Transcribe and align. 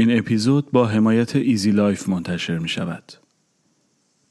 این 0.00 0.18
اپیزود 0.18 0.70
با 0.72 0.86
حمایت 0.86 1.36
ایزی 1.36 1.70
لایف 1.70 2.08
منتشر 2.08 2.58
می 2.58 2.68
شود. 2.68 3.12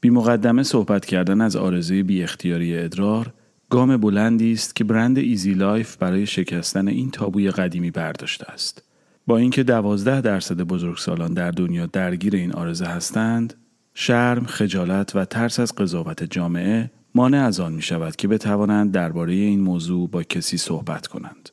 بی 0.01 0.09
مقدمه 0.09 0.63
صحبت 0.63 1.05
کردن 1.05 1.42
از 1.42 1.55
عارضه‌ی 1.56 2.04
بی 2.04 2.24
اختیاری 2.24 2.78
ادرار 2.78 3.34
گام 3.70 3.98
بلندی 3.98 4.52
است 4.52 4.76
که 4.76 4.84
برند 4.84 5.18
ایزی 5.18 5.54
لایف 5.54 5.98
برای 5.98 6.26
شکستن 6.26 6.88
این 6.88 7.12
تابوی 7.12 7.52
قدیمی 7.52 7.92
برداشته 7.92 8.52
است. 8.52 8.84
با 9.28 9.38
اینکه 9.38 9.64
دوازده 9.64 10.22
درصد 10.22 10.62
بزرگسالان 10.62 11.33
در 11.33 11.51
دنیا 11.51 11.86
درگیر 11.86 12.36
این 12.36 12.54
عارضه 12.54 12.85
هستند، 12.86 13.54
شرم، 13.94 14.46
خجالت 14.46 15.15
و 15.15 15.26
ترس 15.26 15.60
از 15.60 15.76
قضاوت 15.76 16.23
جامعه 16.23 16.91
مانع 17.16 17.45
از 17.45 17.59
آن 17.59 17.73
می 17.73 17.81
شود 17.81 18.16
که 18.16 18.27
بتوانند 18.27 18.91
درباره 18.91 19.34
این 19.34 19.59
موضوع 19.59 20.09
با 20.09 20.23
کسی 20.23 20.58
صحبت 20.58 21.08
کنند. 21.08 21.49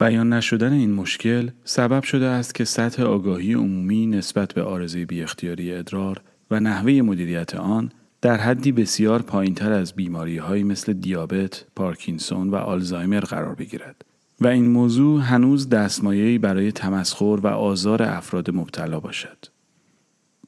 بیان 0.00 0.32
نشدن 0.32 0.72
این 0.72 0.92
مشکل 0.92 1.50
سبب 1.64 2.02
شده 2.02 2.26
است 2.26 2.54
که 2.54 2.64
سطح 2.64 3.02
آگاهی 3.02 3.54
عمومی 3.54 4.06
نسبت 4.06 4.52
به 4.52 4.62
آرزه 4.62 5.04
بی 5.04 5.22
اختیاری 5.22 5.72
ادرار 5.72 6.20
و 6.50 6.60
نحوه 6.60 6.92
مدیریت 6.92 7.54
آن 7.54 7.92
در 8.20 8.36
حدی 8.36 8.72
بسیار 8.72 9.22
پایینتر 9.22 9.72
از 9.72 9.92
بیماری 9.92 10.36
های 10.36 10.62
مثل 10.62 10.92
دیابت، 10.92 11.64
پارکینسون 11.76 12.50
و 12.50 12.56
آلزایمر 12.56 13.20
قرار 13.20 13.54
بگیرد 13.54 14.04
و 14.40 14.46
این 14.46 14.68
موضوع 14.68 15.20
هنوز 15.20 15.68
دستمایه‌ای 15.68 16.38
برای 16.38 16.72
تمسخر 16.72 17.40
و 17.42 17.46
آزار 17.46 18.02
افراد 18.02 18.50
مبتلا 18.50 19.00
باشد. 19.00 19.46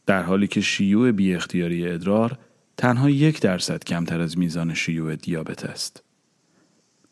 در 0.06 0.22
حالی 0.22 0.46
که 0.46 0.60
شیوع 0.60 1.12
بی 1.12 1.34
اختیاری 1.34 1.88
ادرار 1.88 2.38
تنها 2.76 3.10
یک 3.10 3.40
درصد 3.40 3.84
کمتر 3.84 4.20
از 4.20 4.38
میزان 4.38 4.74
شیوع 4.74 5.16
دیابت 5.16 5.64
است. 5.64 6.02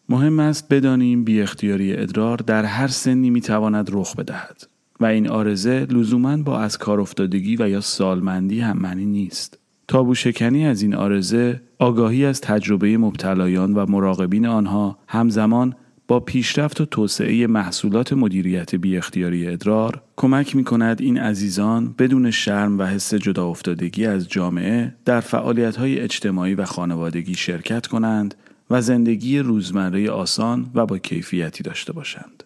مهم 0.08 0.40
است 0.40 0.68
بدانیم 0.68 1.24
بی 1.24 1.40
اختیاری 1.40 1.96
ادرار 1.96 2.36
در 2.36 2.64
هر 2.64 2.88
سنی 2.88 3.30
می 3.30 3.40
تواند 3.40 3.88
رخ 3.92 4.16
بدهد 4.16 4.66
و 5.00 5.06
این 5.06 5.28
آرزه 5.28 5.86
لزوما 5.90 6.36
با 6.36 6.60
از 6.60 6.78
کار 6.78 7.00
افتادگی 7.00 7.56
و 7.56 7.68
یا 7.68 7.80
سالمندی 7.80 8.60
هم 8.60 8.78
معنی 8.78 9.06
نیست. 9.06 9.58
تابو 9.88 10.14
شکنی 10.14 10.66
از 10.66 10.82
این 10.82 10.94
آرزه 10.94 11.60
آگاهی 11.78 12.24
از 12.24 12.40
تجربه 12.40 12.98
مبتلایان 12.98 13.74
و 13.74 13.86
مراقبین 13.88 14.46
آنها 14.46 14.98
همزمان 15.08 15.74
با 16.08 16.20
پیشرفت 16.20 16.80
و 16.80 16.84
توسعه 16.84 17.46
محصولات 17.46 18.12
مدیریت 18.12 18.74
بی 18.74 18.96
اختیاری 18.96 19.46
ادرار 19.46 20.02
کمک 20.16 20.56
می 20.56 20.64
کند 20.64 21.00
این 21.00 21.18
عزیزان 21.18 21.94
بدون 21.98 22.30
شرم 22.30 22.78
و 22.78 22.82
حس 22.82 23.14
جدا 23.14 23.46
افتادگی 23.46 24.06
از 24.06 24.28
جامعه 24.28 24.94
در 25.04 25.20
فعالیت 25.20 25.76
های 25.76 26.00
اجتماعی 26.00 26.54
و 26.54 26.64
خانوادگی 26.64 27.34
شرکت 27.34 27.86
کنند 27.86 28.34
و 28.70 28.80
زندگی 28.80 29.38
روزمره 29.38 30.10
آسان 30.10 30.70
و 30.74 30.86
با 30.86 30.98
کیفیتی 30.98 31.62
داشته 31.62 31.92
باشند. 31.92 32.42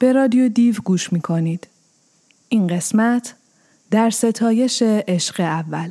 به 0.00 0.12
رادیو 0.12 0.48
دیو 0.48 0.74
گوش 0.84 1.12
می 1.12 1.20
کنید. 1.20 1.68
این 2.48 2.66
قسمت 2.66 3.34
در 3.90 4.10
ستایش 4.10 4.82
عشق 4.82 5.40
اول 5.40 5.90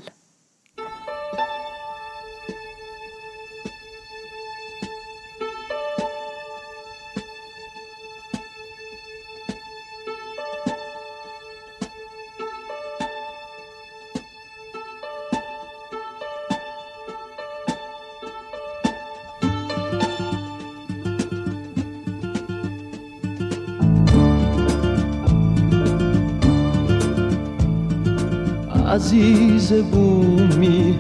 عزیز 28.94 29.74
بومی 29.74 31.00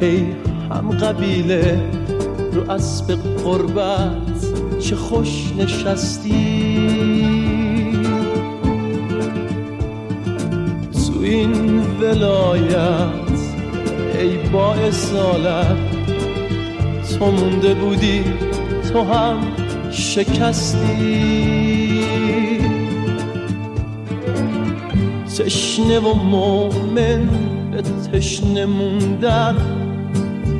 ای 0.00 0.26
هم 0.70 0.90
قبیله 0.90 1.80
رو 2.52 2.70
اسب 2.70 3.14
قربت 3.44 4.78
چه 4.80 4.96
خوش 4.96 5.52
نشستی. 5.58 6.32
تو 10.92 11.20
این 11.22 11.80
ولایت 12.00 13.38
ای 14.20 14.36
با 14.52 14.74
اصالت 14.74 15.76
تو 17.18 17.30
مونده 17.30 17.74
بودی 17.74 18.24
تو 18.92 19.02
هم 19.02 19.36
شکستی. 19.90 21.81
تشنه 25.44 25.98
و 25.98 26.14
مومن 26.14 27.28
به 27.70 27.82
تشنه 27.82 28.66
موندن 28.66 29.56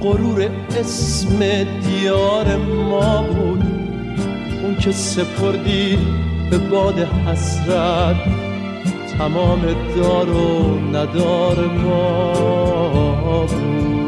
غرور 0.02 0.50
اسم 0.80 1.38
دیار 1.64 2.56
ما 2.56 3.22
بود. 3.22 3.62
اون 4.62 4.76
که 4.76 4.92
سپردی 4.92 5.98
به 6.50 6.58
باد 6.58 6.98
حسرت 6.98 8.16
تمام 9.18 9.60
دار 9.96 10.30
و 10.30 10.78
ندار 10.92 11.66
ما 11.66 13.46
بود. 13.46 14.01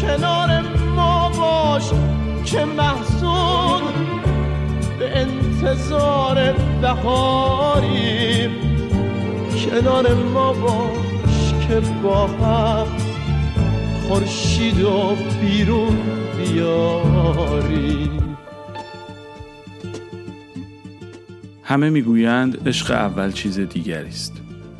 کنار 0.00 0.62
ما 0.96 1.28
باش 1.28 1.90
که 2.44 2.64
محسود 2.64 3.82
به 4.98 5.18
انتظار 5.18 6.52
بهاریم. 6.82 8.50
کنار 9.64 10.14
ما 10.14 10.52
باش 10.52 11.54
که 11.68 11.80
با 12.02 12.26
هم 12.26 12.86
خورشید 14.08 14.82
و 14.82 15.16
بیرون 15.40 15.98
بیاری 16.36 18.31
همه 21.72 21.90
می‌گویند 21.90 22.68
عشق 22.68 22.90
اول 22.90 23.32
چیز 23.32 23.60
دیگری 23.60 24.08
است. 24.08 24.32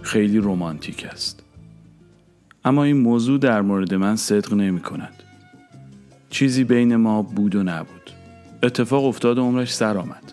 خیلی 0.03 0.38
رمانتیک 0.38 1.04
است. 1.04 1.42
اما 2.64 2.84
این 2.84 2.97
موضوع 2.97 3.38
در 3.38 3.62
مورد 3.62 3.94
من 3.94 4.16
صدق 4.16 4.54
نمی 4.54 4.80
کند 4.80 5.22
چیزی 6.30 6.64
بین 6.64 6.97
ما 6.97 7.22
بود 7.22 7.54
و 7.54 7.62
نبود. 7.62 8.10
اتفاق 8.62 9.04
افتاد 9.04 9.38
و 9.38 9.42
عمرش 9.42 9.75
سر 9.75 9.98
آمد. 9.98 10.32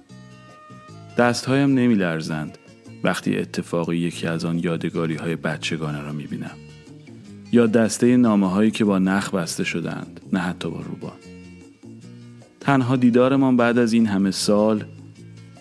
دستهایم 1.17 1.73
نمی 1.73 1.95
لرزند 1.95 2.57
وقتی 3.03 3.37
اتفاقی 3.37 3.97
یکی 3.97 4.27
از 4.27 4.45
آن 4.45 4.59
یادگاری 4.59 5.15
های 5.15 5.35
بچگانه 5.35 6.01
را 6.01 6.11
می 6.11 6.27
بینم 6.27 6.57
یا 7.51 7.67
دسته 7.67 8.17
نامه 8.17 8.49
هایی 8.49 8.71
که 8.71 8.85
با 8.85 8.99
نخ 8.99 9.33
بسته 9.33 9.63
شدند 9.63 10.19
نه 10.33 10.39
حتی 10.39 10.69
با 10.69 10.81
روبان. 10.81 11.17
تنها 12.59 12.95
دیدارمان 12.95 13.57
بعد 13.57 13.77
از 13.77 13.93
این 13.93 14.05
همه 14.05 14.31
سال 14.31 14.85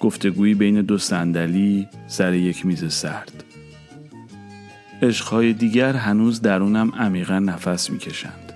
گفتگویی 0.01 0.55
بین 0.55 0.83
دو 0.83 0.99
صندلی 0.99 1.89
سر 2.07 2.35
یک 2.35 2.67
میز 2.67 2.93
سرد. 2.93 3.45
عشقهای 5.03 5.53
دیگر 5.53 5.93
هنوز 5.93 6.41
درونم 6.41 6.93
عمیقا 6.95 7.39
نفس 7.39 7.91
می‌کشند. 7.91 8.53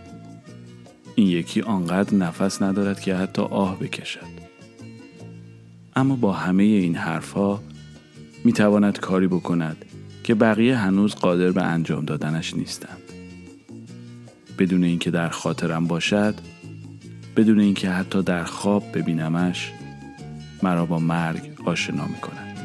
این 1.14 1.28
یکی 1.28 1.60
آنقدر 1.60 2.14
نفس 2.14 2.62
ندارد 2.62 3.00
که 3.00 3.14
حتی 3.14 3.42
آه 3.42 3.78
بکشد. 3.78 4.42
اما 5.96 6.16
با 6.16 6.32
همه 6.32 6.62
این 6.62 6.96
حرفها 6.96 7.62
می‌تواند 8.44 9.00
کاری 9.00 9.26
بکند 9.26 9.84
که 10.24 10.34
بقیه 10.34 10.76
هنوز 10.76 11.14
قادر 11.14 11.50
به 11.50 11.62
انجام 11.62 12.04
دادنش 12.04 12.54
نیستند. 12.54 12.98
بدون 14.58 14.84
اینکه 14.84 15.10
در 15.10 15.28
خاطرم 15.28 15.86
باشد 15.86 16.34
بدون 17.36 17.60
اینکه 17.60 17.90
حتی 17.90 18.22
در 18.22 18.44
خواب 18.44 18.84
ببینمش 18.94 19.72
مرا 20.62 20.86
با 20.86 20.98
مرگ 20.98 21.42
آشنا 21.64 22.06
می 22.06 22.20
کند. 22.20 22.58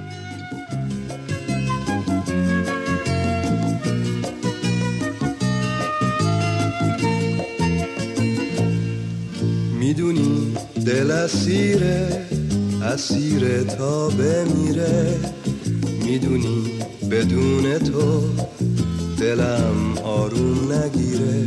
می‌دونی 9.80 10.54
دل 10.86 11.12
اسیره 11.12 12.26
اسیر 12.84 13.64
تا 13.64 14.10
بمیره 14.10 15.16
می‌دونی 16.06 16.64
بدون 17.12 17.78
تو 17.78 18.30
دلم 19.20 19.98
آروم 20.04 20.72
نگیره 20.72 21.44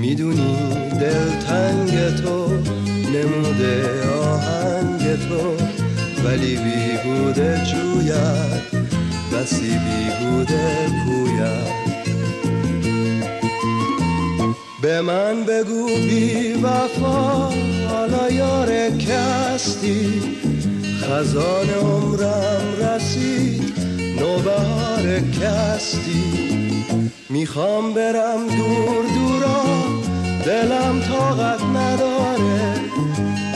می‌دونی 0.00 0.56
دل 1.00 1.40
تنگ 1.40 2.16
تو 2.16 2.48
نموده 3.14 4.08
آهنگ 4.08 5.28
تو 5.28 5.56
ولی 6.24 6.56
بیهوده 6.56 7.60
جوید 7.64 8.86
بسی 9.32 9.78
بیهوده 9.78 10.86
پوید. 11.06 11.76
به 14.82 15.00
من 15.00 15.44
بگو 15.44 15.86
بی 15.86 16.52
وفا 16.52 17.50
حالا 17.88 18.30
یار 18.30 18.90
کستی. 18.90 20.22
خزان 21.00 21.70
عمرم 21.70 22.62
رسید 22.80 23.72
نوبهار 24.20 25.20
کستی. 25.20 26.24
می‌خوام 27.30 27.94
برم 27.94 28.46
دور 28.46 29.04
دورا 29.14 29.95
دلم 30.46 31.00
طاقت 31.00 31.62
نداره 31.62 32.74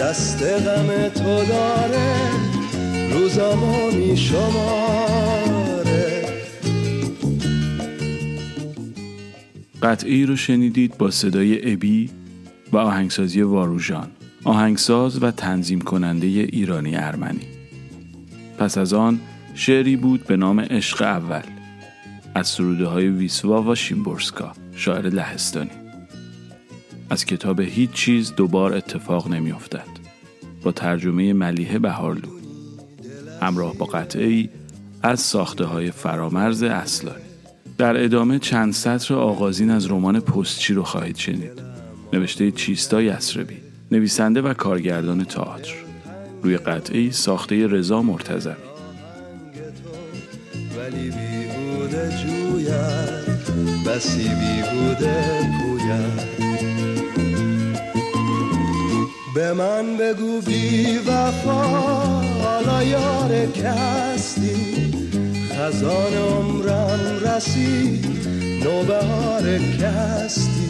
دست 0.00 0.42
غم 0.42 1.08
تو 1.08 1.44
داره 1.44 2.14
روزامو 3.12 3.90
میشماره. 3.90 5.60
قطعی 9.82 10.26
رو 10.26 10.36
شنیدید 10.36 10.98
با 10.98 11.10
صدای 11.10 11.72
ابی 11.72 12.10
و 12.72 12.76
آهنگسازی 12.78 13.42
واروژان. 13.42 14.10
آهنگساز 14.44 15.22
و 15.22 15.30
تنظیم 15.30 15.80
کننده 15.80 16.26
ایرانی 16.26 16.96
ارمنی. 16.96 17.46
پس 18.58 18.78
از 18.78 18.92
آن 18.92 19.20
شعری 19.54 19.96
بود 19.96 20.26
به 20.26 20.36
نام 20.36 20.60
عشق 20.60 21.02
اول. 21.02 21.42
از 22.34 22.48
سروده 22.48 22.86
های 22.86 23.08
ویسوا 23.08 23.62
و 23.62 23.74
شیمبورسکا 23.74 24.52
شاعر 24.72 25.06
لهستانی. 25.08 25.79
از 27.10 27.24
کتاب 27.24 27.60
هیچ 27.60 27.90
چیز 27.90 28.34
دوبار 28.34 28.74
اتفاق 28.74 29.28
نمی 29.28 29.52
افتد. 29.52 29.88
با 30.62 30.72
ترجمه 30.72 31.32
ملیه 31.32 31.78
بهارلو. 31.78 32.28
همراه 33.42 33.74
با 33.74 33.86
قطعی 33.86 34.50
از 35.02 35.20
ساخته 35.20 35.64
های 35.64 35.90
فرامرز 35.90 36.62
اصلانی. 36.62 37.22
در 37.78 38.04
ادامه 38.04 38.38
چند 38.38 38.72
سطر 38.72 39.14
آغازین 39.14 39.70
از 39.70 39.90
رمان 39.90 40.20
پستچی 40.20 40.74
رو 40.74 40.82
خواهید 40.82 41.16
شنید. 41.16 41.62
نوشته 42.12 42.50
چیستا 42.50 43.02
یسربی 43.02 43.56
نویسنده 43.90 44.42
و 44.42 44.54
کارگردان 44.54 45.24
تئاتر. 45.24 45.74
روی 46.42 46.56
قطعی 46.56 47.12
ساخته 47.12 47.66
رضا 47.66 48.02
مرتضوی. 48.02 48.52
ولی 50.78 51.10
بیهوده 51.10 52.10
جوید 52.22 53.84
بسی 53.86 54.28
بیهوده 54.28 55.40
به 59.34 59.52
من 59.52 59.96
بگو 59.96 60.40
بی 60.40 60.98
وفا 60.98 61.62
حالا 62.42 62.82
یار 62.82 63.46
کستی. 63.46 64.92
خزان 65.52 66.14
عمرم 66.14 67.00
رسید 67.26 68.06
نوبهار 68.64 69.58
کستی. 69.58 70.60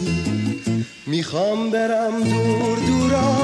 می‌خوام 1.07 1.69
برم 1.69 2.23
دور 2.23 2.77
دورا 2.87 3.35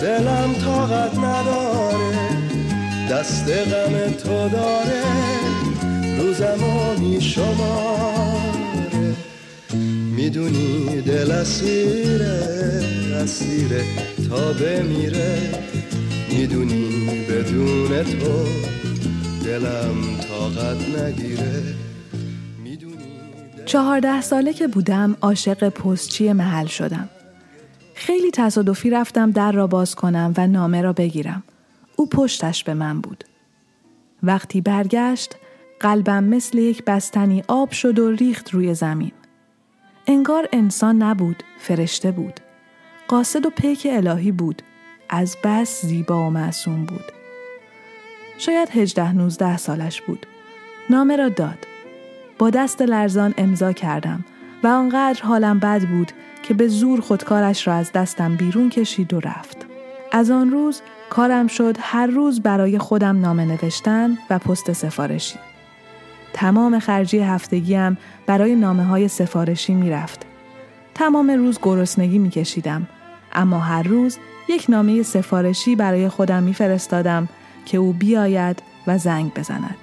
دلم 0.00 0.54
طاقت 0.64 1.18
نداره 1.18 2.28
دست 3.10 3.48
غم 3.50 4.12
تو 4.12 4.48
داره 4.48 5.02
روزمو 6.18 6.98
میشماره 6.98 8.53
می‌دونی 10.34 11.02
دل 11.02 11.30
اسیره 11.30 12.40
اسیره 13.22 13.84
تا 14.28 14.52
بمیره 14.52 15.38
می‌دونی 16.30 17.26
بدون 17.30 18.02
تو 18.02 18.46
دلم 19.44 19.94
طاقت 20.28 20.98
نگیره 20.98 21.62
چهارده 23.66 24.20
ساله 24.20 24.52
که 24.52 24.66
بودم 24.66 25.16
عاشق 25.20 25.68
پستچی 25.68 26.32
محل 26.32 26.66
شدم. 26.66 27.08
خیلی 27.94 28.30
تصادفی 28.30 28.90
رفتم 28.90 29.30
در 29.30 29.52
را 29.52 29.66
باز 29.66 29.94
کنم 29.94 30.34
و 30.36 30.46
نامه 30.46 30.82
را 30.82 30.92
بگیرم. 30.92 31.42
او 31.96 32.08
پشتش 32.08 32.64
به 32.64 32.74
من 32.74 33.00
بود. 33.00 33.24
وقتی 34.22 34.60
برگشت 34.60 35.36
قلبم 35.80 36.24
مثل 36.24 36.58
یک 36.58 36.84
بستنی 36.84 37.42
آب 37.48 37.70
شد 37.70 37.98
و 37.98 38.10
ریخت 38.10 38.50
روی 38.50 38.74
زمین. 38.74 39.12
انگار 40.06 40.48
انسان 40.52 41.02
نبود، 41.02 41.42
فرشته 41.58 42.10
بود. 42.10 42.40
قاصد 43.08 43.46
و 43.46 43.50
پیک 43.50 43.86
الهی 43.90 44.32
بود. 44.32 44.62
از 45.08 45.36
بس 45.44 45.86
زیبا 45.86 46.26
و 46.26 46.30
معصوم 46.30 46.84
بود. 46.84 47.04
شاید 48.38 48.68
هجده 48.70 49.12
نوزده 49.12 49.56
سالش 49.56 50.02
بود. 50.02 50.26
نامه 50.90 51.16
را 51.16 51.28
داد. 51.28 51.66
با 52.38 52.50
دست 52.50 52.82
لرزان 52.82 53.34
امضا 53.36 53.72
کردم 53.72 54.24
و 54.62 54.66
آنقدر 54.66 55.22
حالم 55.22 55.58
بد 55.58 55.88
بود 55.88 56.12
که 56.42 56.54
به 56.54 56.68
زور 56.68 57.00
خودکارش 57.00 57.66
را 57.66 57.74
از 57.74 57.92
دستم 57.92 58.36
بیرون 58.36 58.70
کشید 58.70 59.14
و 59.14 59.20
رفت. 59.20 59.66
از 60.12 60.30
آن 60.30 60.50
روز 60.50 60.82
کارم 61.10 61.46
شد 61.46 61.76
هر 61.80 62.06
روز 62.06 62.40
برای 62.40 62.78
خودم 62.78 63.20
نامه 63.20 63.44
نوشتن 63.44 64.18
و 64.30 64.38
پست 64.38 64.72
سفارشی. 64.72 65.38
تمام 66.34 66.78
خرجی 66.78 67.18
هفتگیم 67.18 67.98
برای 68.26 68.54
نامه 68.54 68.84
های 68.84 69.08
سفارشی 69.08 69.74
می 69.74 69.90
رفت. 69.90 70.26
تمام 70.94 71.30
روز 71.30 71.58
گرسنگی 71.62 72.18
می 72.18 72.30
کشیدم. 72.30 72.86
اما 73.32 73.58
هر 73.58 73.82
روز 73.82 74.18
یک 74.48 74.66
نامه 74.68 75.02
سفارشی 75.02 75.76
برای 75.76 76.08
خودم 76.08 76.42
می 76.42 76.54
فرستادم 76.54 77.28
که 77.66 77.78
او 77.78 77.92
بیاید 77.92 78.62
و 78.86 78.98
زنگ 78.98 79.34
بزند. 79.34 79.76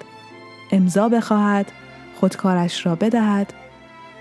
امضا 0.72 1.08
بخواهد، 1.08 1.72
خودکارش 2.20 2.86
را 2.86 2.94
بدهد 2.94 3.52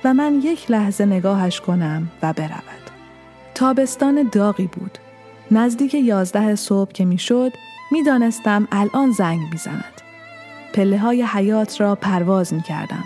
و 0.04 0.14
من 0.14 0.42
یک 0.44 0.72
لحظه 0.72 1.06
نگاهش 1.06 1.60
کنم 1.60 2.12
و 2.22 2.34
برود. 2.34 2.92
تابستان 3.56 4.30
داغی 4.32 4.68
بود. 4.68 4.98
نزدیک 5.52 5.94
یازده 5.94 6.56
صبح 6.56 6.92
که 6.92 7.06
می‌شد 7.06 7.52
می‌دانستم 7.92 8.68
الان 8.72 9.12
زنگ 9.12 9.40
می‌زند. 9.52 10.01
پله 10.74 10.98
های 10.98 11.24
حیات 11.24 11.82
را 11.82 11.96
پرواز 11.96 12.54
می 12.54 12.62
کردم 12.62 13.04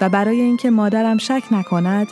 و 0.00 0.08
برای 0.08 0.40
اینکه 0.40 0.70
مادرم 0.70 1.18
شک 1.18 1.42
نکند 1.50 2.08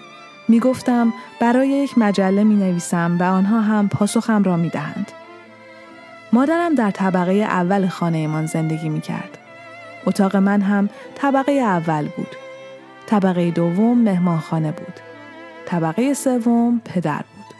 می 0.48 0.60
گفتم 0.60 1.12
برای 1.40 1.68
یک 1.68 1.98
مجله 1.98 2.44
می 2.44 2.54
نویسم 2.54 3.16
و 3.20 3.22
آنها 3.22 3.60
هم 3.60 3.88
پاسخم 3.88 4.42
را 4.42 4.56
می 4.56 4.68
دهند. 4.68 5.12
مادرم 6.32 6.74
در 6.74 6.90
طبقه 6.90 7.32
اول 7.32 7.88
خانهمان 7.88 8.46
زندگی 8.46 8.88
می 8.88 9.00
کرد. 9.00 9.38
اتاق 10.06 10.36
من 10.36 10.60
هم 10.60 10.88
طبقه 11.14 11.52
اول 11.52 12.08
بود. 12.16 12.36
طبقه 13.06 13.50
دوم 13.50 13.98
مهمانخانه 13.98 14.72
بود. 14.72 15.00
طبقه 15.66 16.14
سوم 16.14 16.80
پدر 16.84 17.24
بود. 17.34 17.54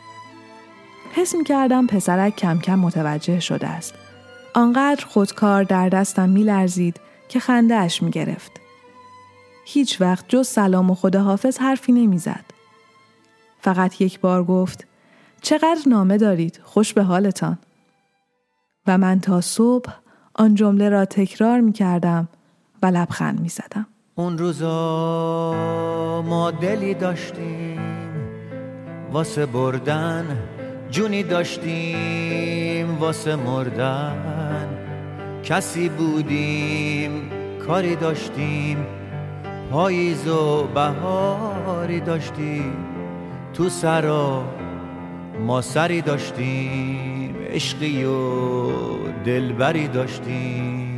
حس 1.12 1.34
می 1.34 1.44
کردم 1.44 1.86
پسرک 1.86 2.36
کم 2.36 2.58
کم 2.58 2.78
متوجه 2.78 3.40
شده 3.40 3.66
است. 3.68 3.94
آنقدر 4.54 5.04
خودکار 5.06 5.62
در 5.62 5.88
دستم 5.88 6.28
می 6.28 6.42
لرزید 6.42 7.00
که 7.30 7.40
خندهش 7.40 8.02
می 8.02 8.10
گرفت. 8.10 8.60
هیچ 9.64 10.00
وقت 10.00 10.24
جز 10.28 10.48
سلام 10.48 10.90
و 10.90 10.94
خداحافظ 10.94 11.58
حرفی 11.58 11.92
نمی 11.92 12.18
زد. 12.18 12.44
فقط 13.60 14.00
یک 14.00 14.20
بار 14.20 14.44
گفت 14.44 14.86
چقدر 15.42 15.80
نامه 15.86 16.18
دارید 16.18 16.60
خوش 16.64 16.92
به 16.92 17.02
حالتان 17.02 17.58
و 18.86 18.98
من 18.98 19.20
تا 19.20 19.40
صبح 19.40 19.92
آن 20.34 20.54
جمله 20.54 20.88
را 20.88 21.04
تکرار 21.04 21.60
می 21.60 21.72
کردم 21.72 22.28
و 22.82 22.86
لبخند 22.86 23.40
می 23.40 23.48
زدم. 23.48 23.86
اون 24.14 24.38
روزا 24.38 25.52
ما 26.26 26.50
دلی 26.50 26.94
داشتیم 26.94 27.80
واسه 29.12 29.46
بردن 29.46 30.38
جونی 30.90 31.22
داشتیم 31.22 32.98
واسه 32.98 33.36
مردن 33.36 34.49
کسی 35.44 35.88
بودیم 35.88 37.30
کاری 37.66 37.96
داشتیم 37.96 38.86
پاییز 39.70 40.28
و 40.28 40.64
بهاری 40.74 42.00
داشتیم 42.00 42.72
تو 43.54 43.68
سرا 43.68 44.44
ما 45.40 45.60
سری 45.60 46.02
داشتیم 46.02 47.36
عشقی 47.50 48.04
و 48.04 48.12
دلبری 49.24 49.88
داشتیم. 49.88 50.90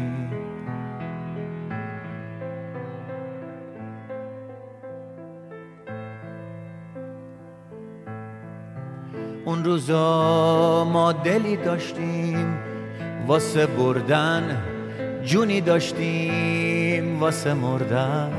اون 9.45 9.65
روزا 9.65 10.85
ما 10.85 11.13
دلی 11.13 11.57
داشتیم 11.57 12.72
واسه 13.27 13.67
بردن 13.67 14.63
جونی 15.25 15.61
داشتیم 15.61 17.21
واسه 17.21 17.55
مردن. 17.55 18.33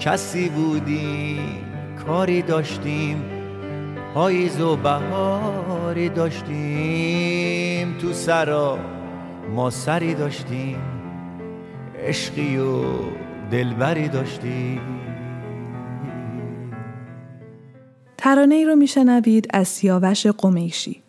کسی 0.00 0.48
بودیم 0.48 1.64
کاری 2.06 2.42
داشتیم 2.42 3.22
پاییز 4.14 4.60
و 4.60 4.76
بهاری 4.76 6.08
داشتیم. 6.08 7.98
تو 7.98 8.12
سرا 8.12 8.78
ما 9.54 9.70
سری 9.70 10.14
داشتیم 10.14 10.78
عشقی 11.98 12.56
و 12.56 12.84
دلبری 13.50 14.08
داشتیم. 14.08 14.80
ترانه 18.18 18.54
ای 18.54 18.64
رو 18.64 18.76
میشنوید 18.76 19.46
از 19.50 19.68
سیاوش 19.68 20.26
قمیشی. 20.26 21.02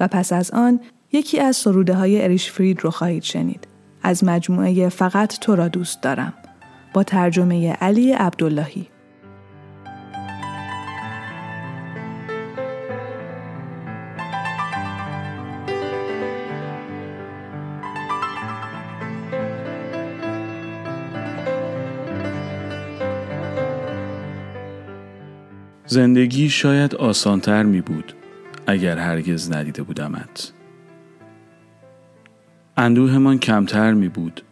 و 0.00 0.08
پس 0.08 0.32
از 0.32 0.50
آن 0.50 0.80
یکی 1.12 1.40
از 1.40 1.56
سروده 1.56 1.94
های 1.94 2.22
اریش 2.22 2.50
فرید 2.50 2.80
رو 2.80 2.90
خواهید 2.90 3.22
شنید. 3.22 3.68
از 4.02 4.24
مجموعه 4.24 4.88
فقط 4.88 5.38
تو 5.38 5.56
را 5.56 5.68
دوست 5.68 6.02
دارم. 6.02 6.34
با 6.94 7.02
ترجمه 7.02 7.72
علی 7.72 8.12
عبداللهی. 8.12 8.86
زندگی 25.86 26.48
شاید 26.48 26.94
آسانتر 26.94 27.62
می 27.62 27.80
بود 27.80 28.12
اگر 28.66 28.98
هرگز 28.98 29.52
ندیده 29.52 29.82
بودمت. 29.82 30.52
اندوهمان 32.80 33.38
کمتر 33.38 33.92
می 33.92 34.08
بود 34.08 34.42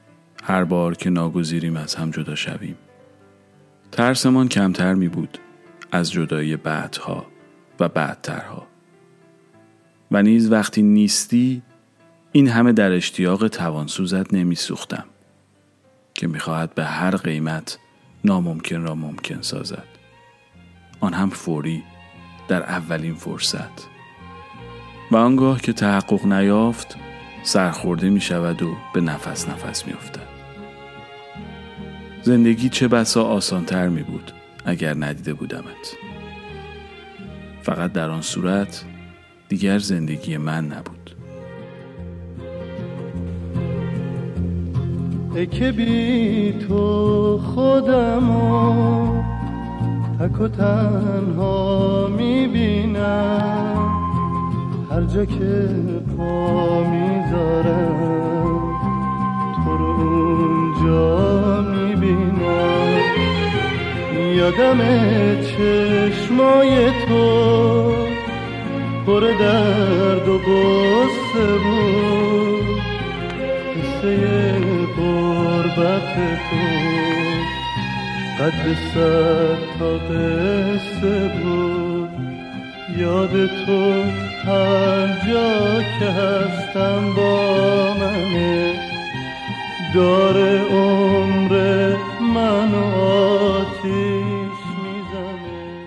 هر 0.45 0.65
بار 0.65 0.95
که 0.95 1.11
ناگزیریم 1.11 1.77
از 1.77 1.95
هم 1.95 2.11
جدا 2.11 2.35
شویم. 2.35 2.77
ترسمان 3.93 4.49
کمتر 4.49 4.95
می 4.95 5.09
بود 5.09 5.39
از 5.93 6.13
جدایی 6.13 6.57
بعدها 6.57 7.27
و 7.81 7.89
بعدترها. 7.89 8.67
و 10.11 10.23
نیز 10.23 10.53
وقتی 10.53 10.83
نیستی 10.83 11.63
این 12.33 12.49
همه 12.49 12.73
در 12.73 12.93
اشتیاق 12.93 13.49
توانسوزت 13.49 14.35
نمی 14.35 14.55
سوختم 14.55 15.05
که 16.15 16.27
می‌خواهد 16.27 16.75
به 16.75 16.85
هر 16.85 17.17
قیمت 17.17 17.79
ناممکن 18.25 18.83
را 18.83 18.95
ممکن 18.95 19.43
سازد. 19.43 19.89
آن 21.01 21.13
هم 21.15 21.31
فوری 21.31 21.83
در 22.49 22.63
اولین 22.63 23.15
فرصت 23.15 23.89
و 25.11 25.17
آنگاه 25.17 25.61
که 25.61 25.73
تحقق 25.73 26.27
نیافت 26.27 27.08
سرخورده 27.43 28.11
می 28.11 28.21
شود 28.21 28.63
و 28.63 28.77
به 28.95 29.01
نفس 29.01 29.49
نفس 29.49 29.87
می 29.87 29.93
افتد. 29.93 30.29
زندگی 32.23 32.69
چه 32.69 32.89
بسا 32.89 33.25
آسانتر 33.25 33.89
می 33.89 34.03
بود 34.03 34.33
اگر 34.65 34.95
ندیده 34.95 35.35
بودمت. 35.35 35.97
فقط 37.63 37.93
در 37.93 38.11
آن 38.11 38.23
صورت 38.23 38.85
دیگر 39.49 39.79
زندگی 39.79 40.37
من 40.37 40.67
نبود. 40.67 41.17
ای 45.35 45.47
که 45.47 45.73
بی 45.73 46.53
تو 46.69 47.39
خودم 47.39 48.29
تک 50.21 50.41
و 50.41 50.49
تنها 50.49 52.09
می‌بینم 52.09 53.98
هر 54.91 55.03
جا 55.03 55.25
که 55.25 55.69
پا 56.17 56.85
می‌ذارم 56.85 57.99
تو 59.65 59.77
رو 59.77 59.85
اونجا 59.85 61.61
می‌بینم. 61.61 63.01
یادم 64.37 64.81
چشمای 65.41 66.91
تو 67.09 67.27
پر 69.07 69.21
درد 69.21 70.29
و 70.29 70.39
بسته 70.39 71.47
بود. 71.65 72.69
قصه 73.75 74.17
قربت 74.97 76.15
تو 76.51 76.65
قد 78.39 78.63
صد 78.95 79.61
تا 79.79 79.91
قصه 79.93 81.15
بود. 81.29 81.98
یاد 82.99 83.47
تو 83.47 84.03
هر 84.45 85.07
جا 85.29 85.83
که 85.99 86.05
هستم 86.05 87.15
با 87.17 87.95
منه. 88.01 88.75
داره 89.95 90.65
عمر 90.71 91.95
من 92.35 92.75
آتیش 92.75 94.59
می‌زنه. 94.83 95.87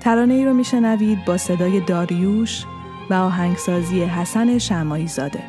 ترانه 0.00 0.34
ای 0.34 0.44
رو 0.44 0.54
میشنوید 0.54 1.24
با 1.24 1.36
صدای 1.36 1.80
داریوش 1.80 2.64
و 3.10 3.14
آهنگسازی 3.14 4.02
حسن 4.02 4.58
شمایی 4.58 5.06
زاده 5.06 5.42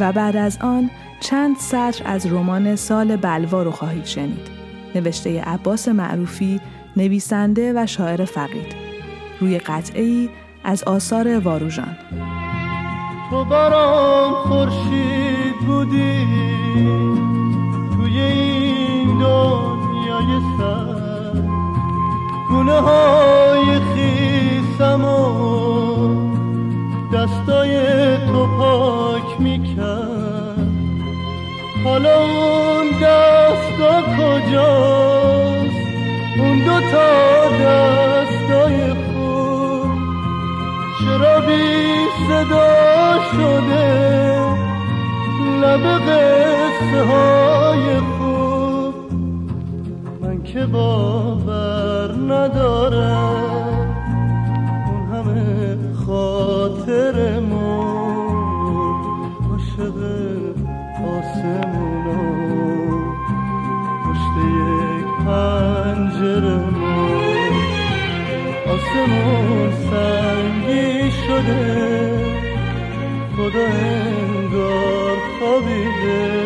و 0.00 0.12
بعد 0.12 0.36
از 0.36 0.58
آن 0.60 0.90
چند 1.20 1.56
سطر 1.56 2.02
از 2.04 2.26
رمان 2.26 2.76
سال 2.76 3.16
بلوا 3.16 3.62
رو 3.62 3.70
خواهید 3.70 4.04
شنید. 4.04 4.46
نوشته 4.94 5.40
عباس 5.40 5.88
معروفی 5.88 6.60
نویسنده 6.96 7.72
و 7.76 7.86
شاعر 7.86 8.24
فقید. 8.24 8.85
روی 9.40 9.58
قطعه 9.58 10.02
ای 10.02 10.28
از 10.64 10.84
آثار 10.84 11.38
واروژان. 11.38 11.96
تو 13.30 13.44
برام 13.44 14.32
خورشید 14.32 15.58
بودی 15.66 16.26
توی 17.96 18.20
این 18.20 19.18
دنیای 19.18 20.40
سر. 20.58 21.40
گونه 22.48 22.80
های 22.80 23.80
خیسم 23.94 25.04
و 25.04 25.16
دستای 27.14 28.16
تو 28.26 28.46
پاک 28.46 29.40
می‌کرد. 29.40 30.68
حالا 31.84 32.20
اون 32.20 32.86
دستا 32.90 34.02
کجاست؟ 34.02 35.76
اون 36.38 36.58
دو 36.58 36.80
تا 36.80 37.16
چرا 41.16 41.40
بی 41.40 42.06
صدا 42.28 43.18
شده 43.32 43.88
لب 45.60 45.84
قصه 45.86 47.04
های 47.04 48.00
خوب. 48.00 48.94
من 50.20 50.42
که 50.42 50.66
باور 50.66 52.12
ندارم 52.12 53.86
اون 54.86 55.08
همه 55.12 55.76
خاطر 56.06 57.40
عاشق 59.50 59.98
آسمونا 61.04 62.22
پشت 64.04 64.36
یک 64.36 65.26
پنجره 65.26 66.60
آسمون 68.66 69.70
سنگی 69.90 70.25
شده. 71.36 72.10
خدا 73.36 73.66
انگار 73.66 75.16
خوابیده. 75.38 76.42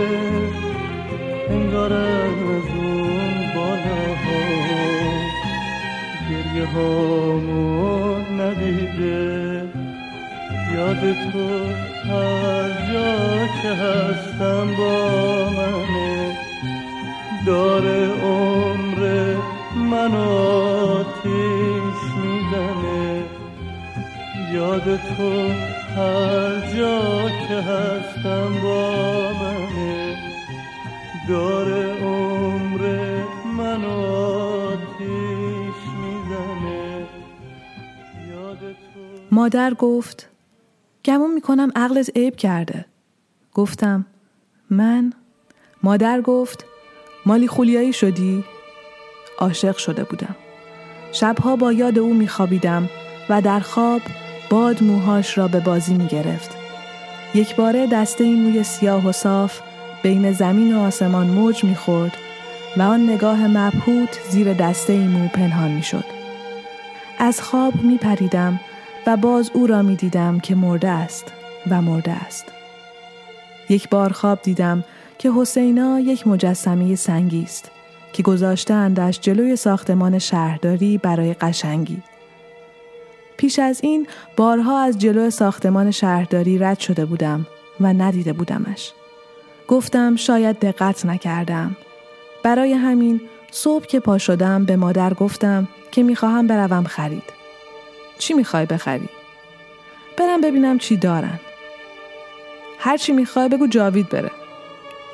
انگار 1.50 1.92
از 1.92 2.66
اون 2.76 3.54
بالاها 3.54 4.42
گریه 6.30 6.66
هامون 6.66 8.40
ندیده. 8.40 9.62
یاد 10.74 11.00
تو 11.00 11.64
هر 12.08 12.92
جا 12.92 13.46
که 13.62 13.68
هستم 13.68 14.66
با 14.78 15.50
منه. 15.50 16.36
داره 17.46 18.08
عمر 18.22 19.34
من 19.90 20.10
می‌زنه 21.24 21.79
یاد 24.70 24.96
تو 24.96 25.48
هر 25.96 26.76
جا 26.76 27.28
که 27.48 27.54
هستم 27.54 28.62
با 28.62 29.32
منه. 29.32 30.16
داره 31.28 32.02
عمر 32.02 32.80
من 33.56 33.84
آتیش 33.84 35.80
می‌زنه. 36.02 37.06
یاد 38.30 38.58
تو. 38.58 39.00
مادر 39.30 39.74
گفت 39.74 40.28
گمون 41.04 41.34
می‌کنم 41.34 41.72
عقلت 41.76 42.10
عیب 42.16 42.36
کرده. 42.36 42.84
گفتم 43.54 44.06
من؟ 44.70 45.12
مادر 45.82 46.20
گفت 46.20 46.64
مالی 47.26 47.48
خولیایی 47.48 47.92
شدی؟ 47.92 48.44
عاشق 49.38 49.76
شده 49.76 50.04
بودم. 50.04 50.36
شبها 51.12 51.56
با 51.56 51.72
یاد 51.72 51.98
او 51.98 52.14
میخوابیدم 52.14 52.88
و 53.28 53.42
در 53.42 53.60
خواب 53.60 54.00
باد 54.50 54.82
موهاش 54.82 55.38
را 55.38 55.48
به 55.48 55.60
بازی 55.60 55.94
می‌گرفت. 55.94 56.50
یک 57.34 57.56
باره 57.56 57.86
دسته 57.86 58.24
این 58.24 58.42
موی 58.42 58.62
سیاه 58.62 59.06
و 59.06 59.12
صاف 59.12 59.60
بین 60.02 60.32
زمین 60.32 60.76
و 60.76 60.80
آسمان 60.80 61.26
موج 61.26 61.64
می‌خورد 61.64 62.16
و 62.76 62.82
آن 62.82 63.10
نگاه 63.10 63.46
مبهوت 63.46 64.18
زیر 64.30 64.54
دسته 64.54 64.98
مو 64.98 65.28
پنهان 65.28 65.70
می 65.70 65.82
شد. 65.82 66.04
از 67.18 67.40
خواب 67.40 67.74
می 67.82 67.96
پریدم 67.96 68.60
و 69.06 69.16
باز 69.16 69.50
او 69.54 69.66
را 69.66 69.82
می 69.82 69.96
دیدم 69.96 70.40
که 70.40 70.54
مرده 70.54 70.88
است 70.88 71.32
و 71.70 71.82
مرده 71.82 72.12
است. 72.12 72.44
یک 73.68 73.88
بار 73.88 74.12
خواب 74.12 74.42
دیدم 74.42 74.84
که 75.18 75.32
حسینا 75.36 76.00
یک 76.00 76.26
مجسمه 76.26 76.94
سنگی 76.94 77.42
است 77.42 77.70
که 78.12 78.22
گذاشتهاندش 78.22 79.20
جلوی 79.20 79.56
ساختمان 79.56 80.18
شهرداری 80.18 80.98
برای 80.98 81.34
قشنگی. 81.34 82.02
پیش 83.40 83.58
از 83.58 83.80
این 83.82 84.06
بارها 84.36 84.80
از 84.80 84.98
جلو 84.98 85.30
ساختمان 85.30 85.90
شهرداری 85.90 86.58
رد 86.58 86.78
شده 86.78 87.04
بودم 87.04 87.46
و 87.80 87.92
ندیده 87.92 88.32
بودمش. 88.32 88.92
گفتم 89.68 90.16
شاید 90.16 90.58
دقت 90.58 91.06
نکردم. 91.06 91.76
برای 92.42 92.72
همین 92.72 93.20
صبح 93.50 93.86
که 93.86 94.00
پا 94.00 94.18
شدم 94.18 94.64
به 94.64 94.76
مادر 94.76 95.14
گفتم 95.14 95.68
که 95.92 96.02
می‌خواهم 96.02 96.46
بروم 96.46 96.84
خرید. 96.84 97.22
چی 98.18 98.34
می‌خوای 98.34 98.66
بخری؟ 98.66 99.08
برم 100.16 100.40
ببینم 100.40 100.78
چی 100.78 100.96
دارن. 100.96 101.40
هر 102.78 102.96
چی 102.96 103.12
می‌خوای 103.12 103.48
بگو 103.48 103.66
جاوید 103.66 104.08
بره. 104.08 104.30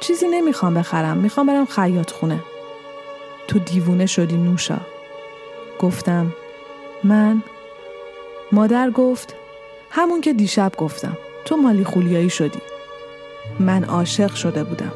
چیزی 0.00 0.28
نمی‌خوام 0.28 0.74
بخرم. 0.74 1.16
می‌خوام 1.16 1.46
برم 1.46 1.66
خیاط 1.66 2.10
خونه. 2.10 2.40
تو 3.48 3.58
دیوونه 3.58 4.06
شدی 4.06 4.36
نوشا. 4.36 4.78
گفتم 5.80 6.32
من 7.04 7.42
مادر 8.52 8.90
گفت 8.90 9.34
همون 9.90 10.20
که 10.20 10.32
دیشب 10.32 10.72
گفتم 10.78 11.16
تو 11.44 11.56
مالی 11.56 11.84
خولیایی 11.84 12.30
شدی. 12.30 12.58
من 13.60 13.84
عاشق 13.84 14.34
شده 14.34 14.64
بودم. 14.64 14.92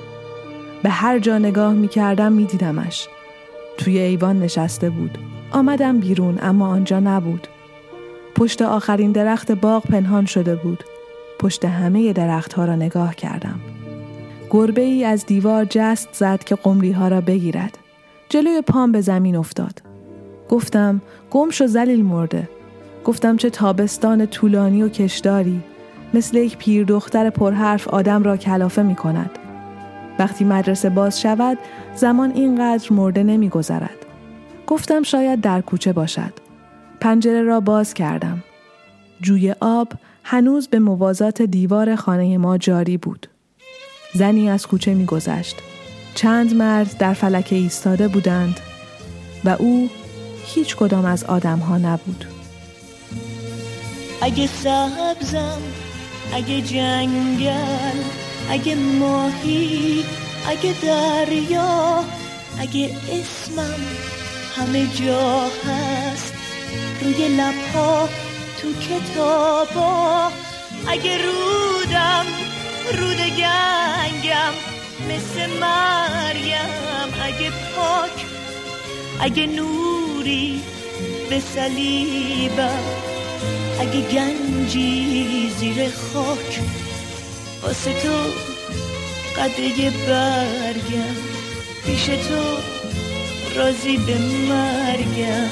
به 0.82 0.90
هر 0.90 1.18
جا 1.18 1.38
نگاه 1.38 1.72
می 1.72 1.88
کردم 1.88 2.32
می 2.32 2.44
دیدمش 2.44 3.08
توی 3.76 3.98
ایوان 3.98 4.38
نشسته 4.40 4.90
بود. 4.90 5.18
آمدم 5.52 5.98
بیرون 6.00 6.38
اما 6.42 6.68
آنجا 6.68 7.00
نبود. 7.00 7.48
پشت 8.34 8.62
آخرین 8.62 9.12
درخت 9.12 9.52
باغ 9.52 9.82
پنهان 9.86 10.26
شده 10.26 10.56
بود. 10.56 10.84
پشت 11.38 11.64
همه 11.64 12.12
درختها 12.12 12.64
را 12.64 12.76
نگاه 12.76 13.14
کردم. 13.14 13.60
گربه 14.50 14.82
ای 14.82 15.04
از 15.04 15.26
دیوار 15.26 15.66
جست 15.70 16.08
زد 16.12 16.44
که 16.44 16.54
قمری 16.54 16.92
ها 16.92 17.08
را 17.08 17.20
بگیرد. 17.20 17.78
جلوی 18.28 18.62
پام 18.62 18.92
به 18.92 19.00
زمین 19.00 19.36
افتاد. 19.36 19.82
گفتم 20.48 21.00
گم 21.30 21.50
شو 21.50 21.66
زلیل 21.66 22.04
مرده. 22.04 22.48
گفتم 23.04 23.36
چه 23.36 23.50
تابستان 23.50 24.26
طولانی 24.26 24.82
و 24.82 24.88
کشداری 24.88 25.62
مثل 26.14 26.36
یک 26.36 26.56
پیر 26.56 26.84
دختر 26.84 27.30
پرحرف 27.30 27.88
آدم 27.88 28.22
را 28.22 28.36
کلافه 28.36 28.82
می 28.82 28.94
کند. 28.94 29.30
وقتی 30.18 30.44
مدرسه 30.44 30.90
باز 30.90 31.20
شود 31.20 31.58
زمان 31.94 32.30
اینقدر 32.30 32.92
مرده 32.92 33.22
نمی 33.22 33.48
گذرد. 33.48 34.06
گفتم 34.66 35.02
شاید 35.02 35.40
در 35.40 35.60
کوچه 35.60 35.92
باشد. 35.92 36.32
پنجره 37.00 37.42
را 37.42 37.60
باز 37.60 37.94
کردم. 37.94 38.42
جوی 39.20 39.54
آب 39.60 39.92
هنوز 40.24 40.68
به 40.68 40.78
موازات 40.78 41.42
دیوار 41.42 41.96
خانه 41.96 42.38
ما 42.38 42.58
جاری 42.58 42.96
بود. 42.96 43.26
زنی 44.14 44.50
از 44.50 44.66
کوچه 44.66 44.94
می 44.94 45.06
گذشت. 45.06 45.56
چند 46.14 46.54
مرد 46.54 46.96
در 46.98 47.12
فلکه 47.12 47.56
ایستاده 47.56 48.08
بودند 48.08 48.60
و 49.44 49.56
او 49.58 49.90
هیچ 50.44 50.76
کدام 50.76 51.04
از 51.04 51.24
آدم 51.24 51.58
ها 51.58 51.78
نبود. 51.78 52.39
اگه 54.22 54.46
سبزم 54.46 55.62
اگه 56.34 56.60
جنگل 56.60 57.98
اگه 58.50 58.74
ماهی 58.74 60.04
اگه 60.48 60.74
دریا 60.82 62.04
اگه 62.58 62.96
اسمم 63.12 63.80
همه 64.56 64.86
جا 64.86 65.40
هست. 65.40 66.34
روی 67.02 67.28
لبها 67.28 68.08
تو 68.62 68.68
کتابا 68.72 70.30
اگه 70.88 71.18
رودم 71.18 72.26
رود 72.98 73.16
گنگم 73.16 74.54
مثل 75.08 75.50
مریم. 75.60 76.70
اگه 77.22 77.50
پاک 77.50 78.26
اگه 79.20 79.46
نوری 79.46 80.62
به 81.30 81.40
صلیبم. 81.40 82.84
اگه 83.80 84.00
گنجی 84.00 85.50
زیر 85.58 85.88
خاک 85.88 86.60
واسه 87.62 87.92
تو 87.92 88.12
قده 89.36 89.90
برگم. 90.08 91.16
پیش 91.86 92.06
تو 92.06 92.40
رازی 93.56 93.96
به 93.96 94.18
مرگم. 94.48 95.48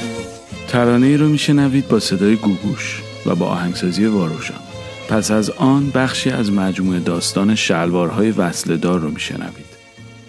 ترانه 0.68 1.06
ای 1.06 1.16
رو 1.16 1.28
میشنوید 1.28 1.88
با 1.88 2.00
صدای 2.00 2.36
گوگوش 2.36 3.02
و 3.26 3.34
با 3.34 3.46
آهنگسازی 3.46 4.06
واروشان. 4.06 4.60
پس 5.08 5.30
از 5.30 5.50
آن 5.50 5.90
بخشی 5.90 6.30
از 6.30 6.52
مجموعه 6.52 7.00
داستان 7.00 7.54
شلوارهای 7.54 8.30
وصلدار 8.30 9.00
رو 9.00 9.10
میشنوید. 9.10 9.68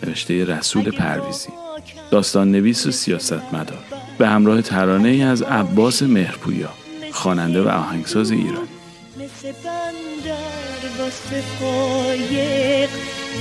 نوشته 0.04 0.46
رسول 0.46 0.92
پرویزی. 0.92 1.50
داستان 2.12 2.52
نویس 2.52 2.86
و 2.86 2.92
سیاست 2.92 3.54
مدار 3.54 3.84
به 4.18 4.28
همراه 4.28 4.62
ترانه 4.62 5.10
ای 5.10 5.22
از 5.22 5.42
عباس 5.42 6.04
مهرپویا. 6.04 6.79
خواننده 7.20 7.62
و 7.62 7.68
آهنگساز 7.68 8.32
ایران. 8.32 8.68
مثل 9.18 9.52
بندر 9.64 10.86
واسه 11.00 11.44
قایق 11.62 12.90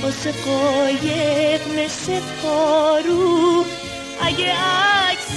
واسه 0.02 0.32
قایق 0.32 1.60
مثل 1.78 2.20
پارو. 2.42 3.64
اگه 4.20 4.52
عکس 4.52 5.36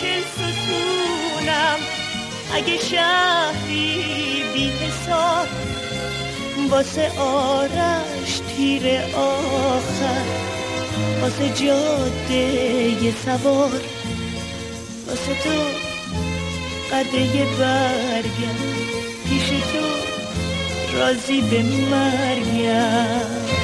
چل 0.00 0.22
ستونم 0.34 1.78
اگه 2.54 2.78
شهری 2.78 3.94
بی 4.54 4.70
حساب 4.70 5.48
واسه 6.70 7.10
آرش 7.20 8.40
تیر 8.56 8.82
آخر 9.14 10.24
واسه 11.22 11.48
جاده 11.48 13.14
سوار 13.24 13.80
واسه 15.06 15.34
تو 15.44 15.87
قده 16.92 17.44
برگم 17.58 18.58
پیش 19.28 19.48
تو 19.48 20.98
رازی 20.98 21.40
به 21.40 21.62
مرگم. 21.62 23.57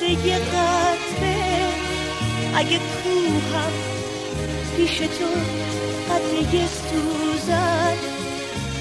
قطعه. 0.00 0.38
قطره 0.38 1.68
اگه 2.54 2.78
کوهم 2.78 3.72
پیش 4.76 4.96
تو 4.98 5.28
قطعه 6.08 6.66
سوزن 6.66 7.96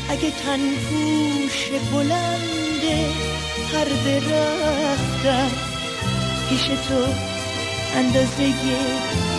اگه 0.10 0.32
تن 0.32 0.60
پوش 0.89 1.69
بلنده 1.91 3.05
هر 3.73 3.89
درختم 4.05 5.51
پیش 6.49 6.65
تو 6.65 7.05
اندازه 7.95 8.53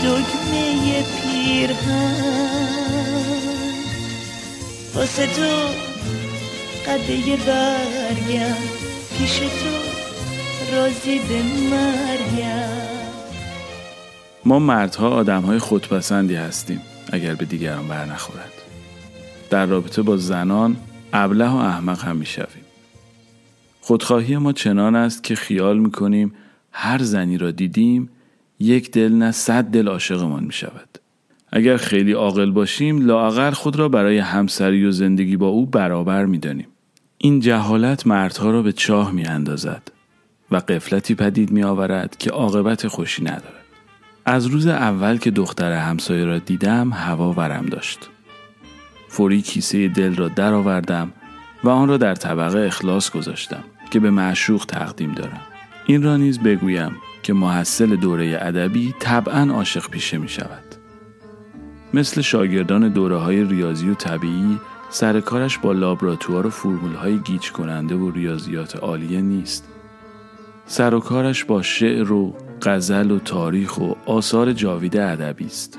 دگمه 0.02 1.02
پیرهن. 1.02 2.60
واسه 4.94 5.26
تو 5.26 5.68
قده 6.86 7.36
برگم 7.36 8.56
پیش 9.18 9.36
تو. 9.38 9.79
رازی 10.72 11.18
به 11.18 11.42
ما 14.44 14.59
مردها 14.59 15.09
آدم 15.09 15.42
های 15.42 15.59
خودپسندی 15.59 16.35
هستیم 16.35 16.80
اگر 17.12 17.35
به 17.35 17.44
دیگران 17.44 17.88
بر 17.88 18.04
نخورد. 18.04 18.52
در 19.50 19.66
رابطه 19.66 20.02
با 20.02 20.16
زنان 20.16 20.76
ابله 21.12 21.48
و 21.48 21.56
احمق 21.56 22.04
هم 22.04 22.16
می‌شویم. 22.16 22.64
خودخواهی 23.80 24.37
ما 24.37 24.52
چنان 24.52 24.96
است 24.96 25.24
که 25.24 25.35
خیال 25.35 25.78
می‌کنیم 25.78 26.33
هر 26.72 27.02
زنی 27.02 27.38
را 27.38 27.50
دیدیم 27.50 28.11
یک 28.59 28.90
دل 28.90 29.12
نه 29.12 29.30
صد 29.33 29.64
دل 29.64 29.88
عاشقمان 29.88 30.44
می 30.44 30.52
شود. 30.52 30.98
اگر 31.52 31.76
خیلی 31.76 32.12
عاقل 32.12 32.50
باشیم 32.50 33.06
لااقل 33.06 33.50
خود 33.50 33.76
را 33.76 33.88
برای 33.88 34.18
همسری 34.18 34.87
و 34.87 34.90
زندگی 34.90 35.37
با 35.37 35.46
او 35.46 35.66
برابر 35.66 36.26
می‌دانیم. 36.26 36.68
این 37.18 37.40
جهالت 37.40 38.06
مردها 38.06 38.50
را 38.50 38.62
به 38.62 38.72
چاه 38.72 39.12
می 39.12 39.24
اندازد 39.24 39.83
و 40.50 40.56
قفلتی 40.56 41.14
پدید 41.14 41.50
می 41.50 41.62
آورد 41.62 42.16
که 42.18 42.30
عاقبت 42.30 42.88
خوشی 42.88 43.24
ندارد. 43.24 43.64
از 44.24 44.46
روز 44.46 44.66
اول 44.66 45.16
که 45.16 45.30
دختر 45.30 45.72
همسایه 45.72 46.24
را 46.24 46.38
دیدم 46.38 46.92
هوا 46.92 47.32
ورم 47.32 47.66
داشت. 47.66 48.10
فوری 49.08 49.42
کیسه 49.42 49.88
دل 49.88 50.16
را 50.16 50.28
درآوردم 50.28 51.12
و 51.64 51.68
آن 51.68 51.88
را 51.88 51.96
در 51.96 52.14
طبقه 52.14 52.66
اخلاص 52.66 53.10
گذاشتم 53.10 53.64
که 53.90 54.00
به 54.00 54.10
معشوق 54.10 54.64
تقدیم 54.66 55.12
دارم. 55.12 55.40
این 55.86 56.02
را 56.02 56.16
نیز 56.16 56.38
بگویم 56.38 56.96
که 57.22 57.32
محصل 57.32 57.96
دوره 57.96 58.38
ادبی 58.40 58.94
طبعا 59.00 59.52
عاشق 59.52 59.90
پیشه 59.90 60.18
می 60.18 60.28
شود. 60.28 60.64
مثل 61.94 62.20
شاگردان 62.20 62.88
دوره 62.88 63.16
های 63.16 63.44
ریاضی 63.44 63.90
و 63.90 63.94
طبیعی 63.94 64.60
سر 64.90 65.20
کارش 65.20 65.58
با 65.58 65.72
لابراتوار 65.72 66.46
و 66.46 66.50
فرمول 66.50 66.94
های 66.94 67.18
گیج 67.18 67.50
کننده 67.50 67.94
و 67.94 68.10
ریاضیات 68.10 68.76
عالیه 68.76 69.20
نیست. 69.20 69.69
سر 70.70 70.94
و 70.94 71.00
کارش 71.00 71.44
با 71.44 71.62
شعر 71.62 72.12
و 72.12 72.35
غزل 72.62 73.11
و 73.11 73.18
تاریخ 73.18 73.78
و 73.78 73.92
آثار 74.06 74.52
جاوید 74.52 74.96
ادبی 74.96 75.46
است. 75.46 75.78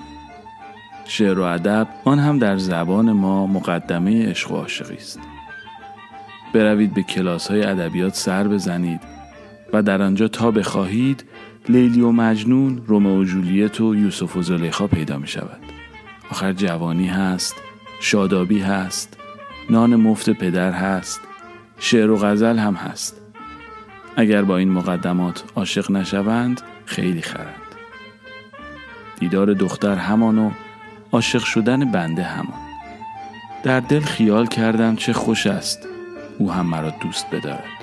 شعر 1.06 1.40
و 1.40 1.44
ادب 1.44 1.88
آن 2.06 2.20
هم 2.20 2.40
در 2.40 2.58
زبان 2.58 3.12
ما 3.12 3.48
مقدمه 3.48 4.30
عشق 4.30 4.52
و 4.52 4.56
عاشقی 4.56 4.96
است. 4.96 5.20
بروید 6.54 6.94
به 6.94 7.04
کلاس 7.04 7.48
های 7.48 7.64
ادبیات 7.64 8.16
سر 8.16 8.48
بزنید 8.48 9.02
و 9.74 9.84
در 9.84 10.02
آنجا 10.02 10.28
تا 10.28 10.52
بخواهید 10.52 11.24
لیلی 11.70 12.02
و 12.02 12.12
مجنون، 12.12 12.82
رومئو 12.88 13.22
و 13.22 13.24
جولیت 13.24 13.82
و 13.82 13.96
یوسف 13.96 14.36
و 14.36 14.42
زلیخا 14.42 14.88
پیدا 14.88 15.18
می 15.18 15.28
شود. 15.28 15.60
آخر 16.32 16.54
جوانی 16.54 17.08
هست، 17.08 17.56
شادابی 18.02 18.60
هست، 18.60 19.18
نان 19.70 19.96
مفت 19.96 20.30
پدر 20.30 20.72
هست، 20.72 21.22
شعر 21.80 22.10
و 22.10 22.18
غزل 22.18 22.58
هم 22.58 22.74
هست. 22.74 23.21
اگر 24.18 24.42
با 24.42 24.58
این 24.58 24.72
مقدمات 24.72 25.44
عاشق 25.56 25.92
نشوند 25.92 26.62
خیلی 26.86 27.22
خرند. 27.22 27.56
دیدار 29.20 29.54
دختر 29.54 29.96
همان 29.96 30.38
و 30.38 30.52
عاشق 31.12 31.44
شدن 31.44 31.92
بنده 31.92 32.24
همان. 32.24 32.60
در 33.64 33.80
دل 33.80 34.02
خیال 34.02 34.48
کردم 34.48 34.96
چه 34.96 35.14
خوش 35.14 35.48
است 35.48 35.88
او 36.38 36.52
هم 36.52 36.66
مرا 36.66 36.90
دوست 36.90 37.26
بدارد. 37.32 37.82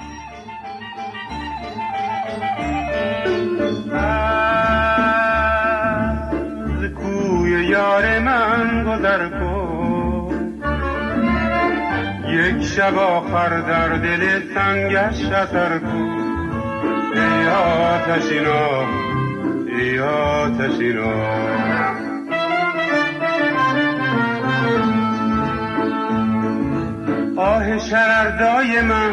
یار 7.68 8.18
من 8.18 8.84
گذر 8.84 9.28
شب 12.78 12.98
آخر 12.98 13.60
در 13.60 13.88
دل 13.88 14.40
سنگش 14.54 15.22
شتر 15.22 15.78
کن 15.78 16.18
ای 17.14 17.48
آتشینا 17.48 18.84
ای 19.66 20.00
آتشینا 20.00 21.12
آه 27.36 27.78
شرردای 27.78 28.80
من 28.80 29.12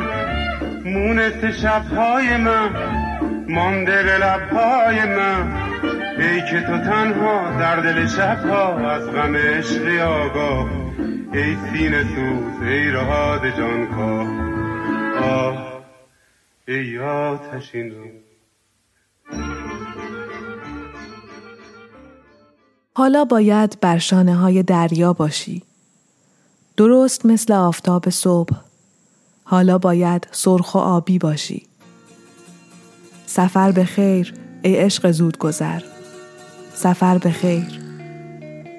مونت 0.86 1.52
شبهای 1.52 2.38
من 2.38 2.70
مانده 3.50 4.04
به 4.04 4.18
لبهای 4.18 5.06
من. 5.06 5.54
ای 6.18 6.42
که 6.42 6.62
تو 6.62 6.78
تنها 6.78 7.60
در 7.60 7.76
دل 7.76 8.08
شبها 8.08 8.90
از 8.90 9.12
غم 9.12 9.36
عشقی 9.36 10.00
آگاه 10.00 10.75
ای 11.36 11.58
سینه 11.74 12.04
سوز 12.04 12.62
ای 12.62 12.92
رهاد 12.92 13.58
جان 13.58 13.88
کا 13.88 14.28
آه 15.22 15.84
ای 16.68 17.00
آتشین 17.00 17.94
حالا 22.94 23.26
باید 23.26 23.78
بر 23.82 23.98
شانه 23.98 24.36
های 24.36 24.64
دریا 24.64 25.14
باشی. 25.14 25.64
درست 26.78 27.26
مثل 27.26 27.54
آفتاب 27.54 28.10
صبح. 28.10 28.56
حالا 29.44 29.78
باید 29.78 30.28
سرخ 30.32 30.76
و 30.76 30.78
آبی 30.78 31.20
باشی. 31.20 31.68
سفر 33.26 33.72
به 33.72 33.86
خیر 33.86 34.34
ای 34.64 34.76
عشق 34.76 35.12
زود 35.12 35.38
گذر. 35.38 35.82
سفر 36.74 37.18
به 37.18 37.32
خیر 37.32 37.80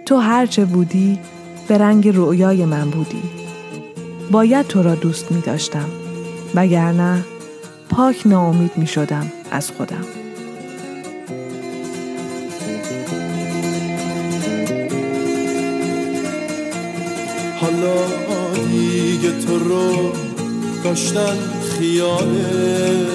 تو 0.06 0.16
هرچه 0.16 0.64
بودی 0.64 1.20
به 1.68 1.78
رنگ 1.78 2.08
رویای 2.08 2.64
من 2.64 2.90
بودی. 2.90 3.22
باید 4.30 4.66
تو 4.66 4.82
را 4.82 4.94
دوست 4.94 5.32
می 5.32 5.40
داشتم. 5.40 5.88
وگرنه 6.54 7.24
پاک 7.88 8.26
ناامید 8.26 8.70
می 8.76 8.86
شدم 8.86 9.32
از 9.50 9.70
خودم. 9.70 10.04
حالا 17.60 17.94
دیگه 18.70 19.30
تو 19.46 19.58
رو 19.58 20.12
داشتن 20.84 21.36
خیاله. 21.62 23.06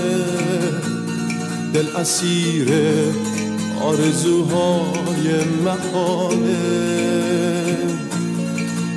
دل 1.73 1.95
اسیره 1.95 3.03
آرزوهای 3.81 5.43
محاله. 5.65 7.01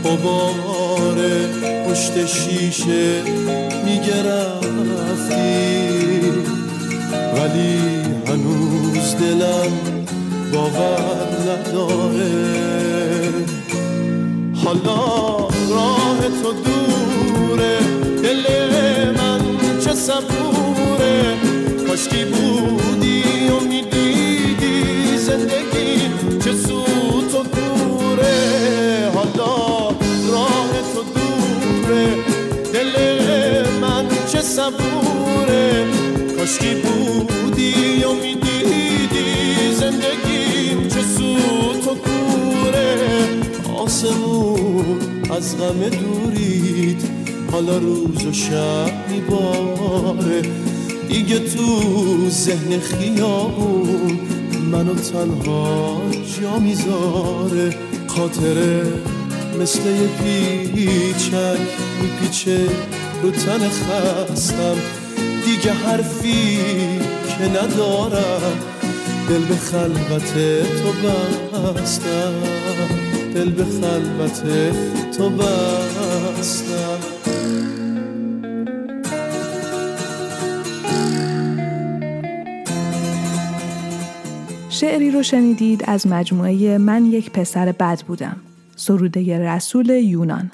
قبار 0.05 1.17
پشت 1.88 2.27
شیشه 2.27 3.23
می‌گرفتی. 3.85 5.35
ولی 7.35 7.79
هنوز 8.27 9.17
دلم 9.17 9.73
باور 10.53 11.29
نداره. 11.49 12.33
حالا 14.64 15.37
راه 15.71 16.19
تو 16.43 16.53
دوره 16.53 17.79
دل 18.23 18.45
من 19.17 19.40
چه 19.85 19.93
صبوره. 19.95 21.17
کاشکی 21.88 22.25
بودی 22.25 23.23
و 23.49 23.59
زندگی 25.19 26.11
چه 26.45 26.53
سوت 26.53 26.84
صبوره. 34.55 35.85
کاشکی 36.37 36.75
بودی 36.75 38.05
و 38.05 38.12
می‌دیدی 38.12 39.75
زندگی 39.81 40.88
چه 40.88 41.03
سوت 41.03 41.88
و 41.88 41.95
دوره 41.95 42.97
آسمون 43.77 44.99
از 45.31 45.59
غم 45.59 45.88
دورید 45.88 47.03
حالا 47.53 47.79
روز 47.79 48.27
و 48.27 48.33
شب 48.33 48.93
میباره. 49.11 50.43
دیگه 51.09 51.38
تو 51.38 52.29
ذهن 52.29 52.79
خیابون 52.81 54.19
منو 54.73 54.95
تنها 54.95 56.01
جا 56.40 56.59
می‌ذاره. 56.59 57.77
خاطره 58.07 58.83
مثل 59.61 59.81
یه 59.81 60.09
پیچک 60.23 61.61
میپیچه. 62.03 62.69
رو 63.25 63.31
تن 63.31 63.69
خستم. 63.69 64.77
دیگه 65.45 65.73
حرفی 65.73 66.59
که 67.39 67.49
ندارم. 67.49 68.59
دل 69.29 69.45
به 69.45 69.55
خلوت 69.55 70.35
تو 70.83 70.93
بستم. 71.73 72.33
دل 73.35 73.51
به 73.51 73.65
خلوت 73.65 74.43
تو 75.17 75.31
بستم. 75.31 76.99
شعری 84.71 85.11
رو 85.11 85.23
شنیدید 85.23 85.85
از 85.87 86.07
مجموعه 86.07 86.79
من 86.79 87.07
یک 87.07 87.31
پسر 87.31 87.73
بد 87.73 88.01
بودم. 88.07 88.37
سروده 88.77 89.39
رسول 89.39 89.91
یونان. 89.91 90.51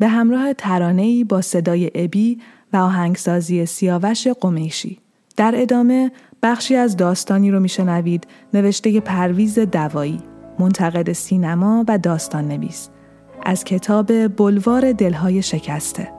به 0.00 0.08
همراه 0.08 0.52
ترانه‌ای 0.52 1.24
با 1.24 1.40
صدای 1.40 1.90
ابی 1.94 2.38
و 2.72 2.76
آهنگسازی 2.76 3.66
سیاوش 3.66 4.26
قمیشی. 4.26 4.98
در 5.36 5.52
ادامه 5.56 6.12
بخشی 6.42 6.76
از 6.76 6.96
داستانی 6.96 7.50
رو 7.50 7.60
میشنوید 7.60 8.26
نوشته 8.54 9.00
پرویز 9.00 9.58
دوایی 9.58 10.20
منتقد 10.58 11.12
سینما 11.12 11.84
و 11.88 11.98
داستان 11.98 12.48
نویس 12.48 12.88
از 13.42 13.64
کتاب 13.64 14.36
بلوار 14.36 14.92
دلهای 14.92 15.42
شکسته. 15.42 16.12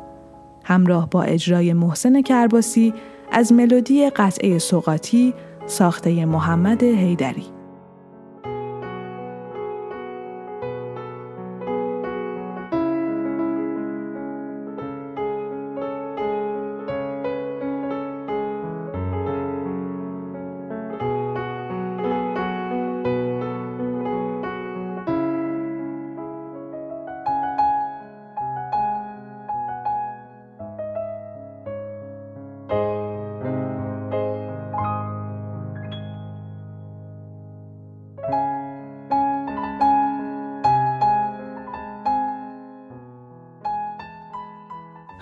همراه 0.64 1.10
با 1.10 1.24
اجرای 1.24 1.74
محسن 1.74 2.22
کرباسی 2.22 2.94
از 3.32 3.54
ملودی 3.54 4.10
قطعه 4.10 4.60
سوقاتی 4.60 5.34
ساخته 5.68 6.26
محمد 6.26 6.84
هیدری 6.84 7.61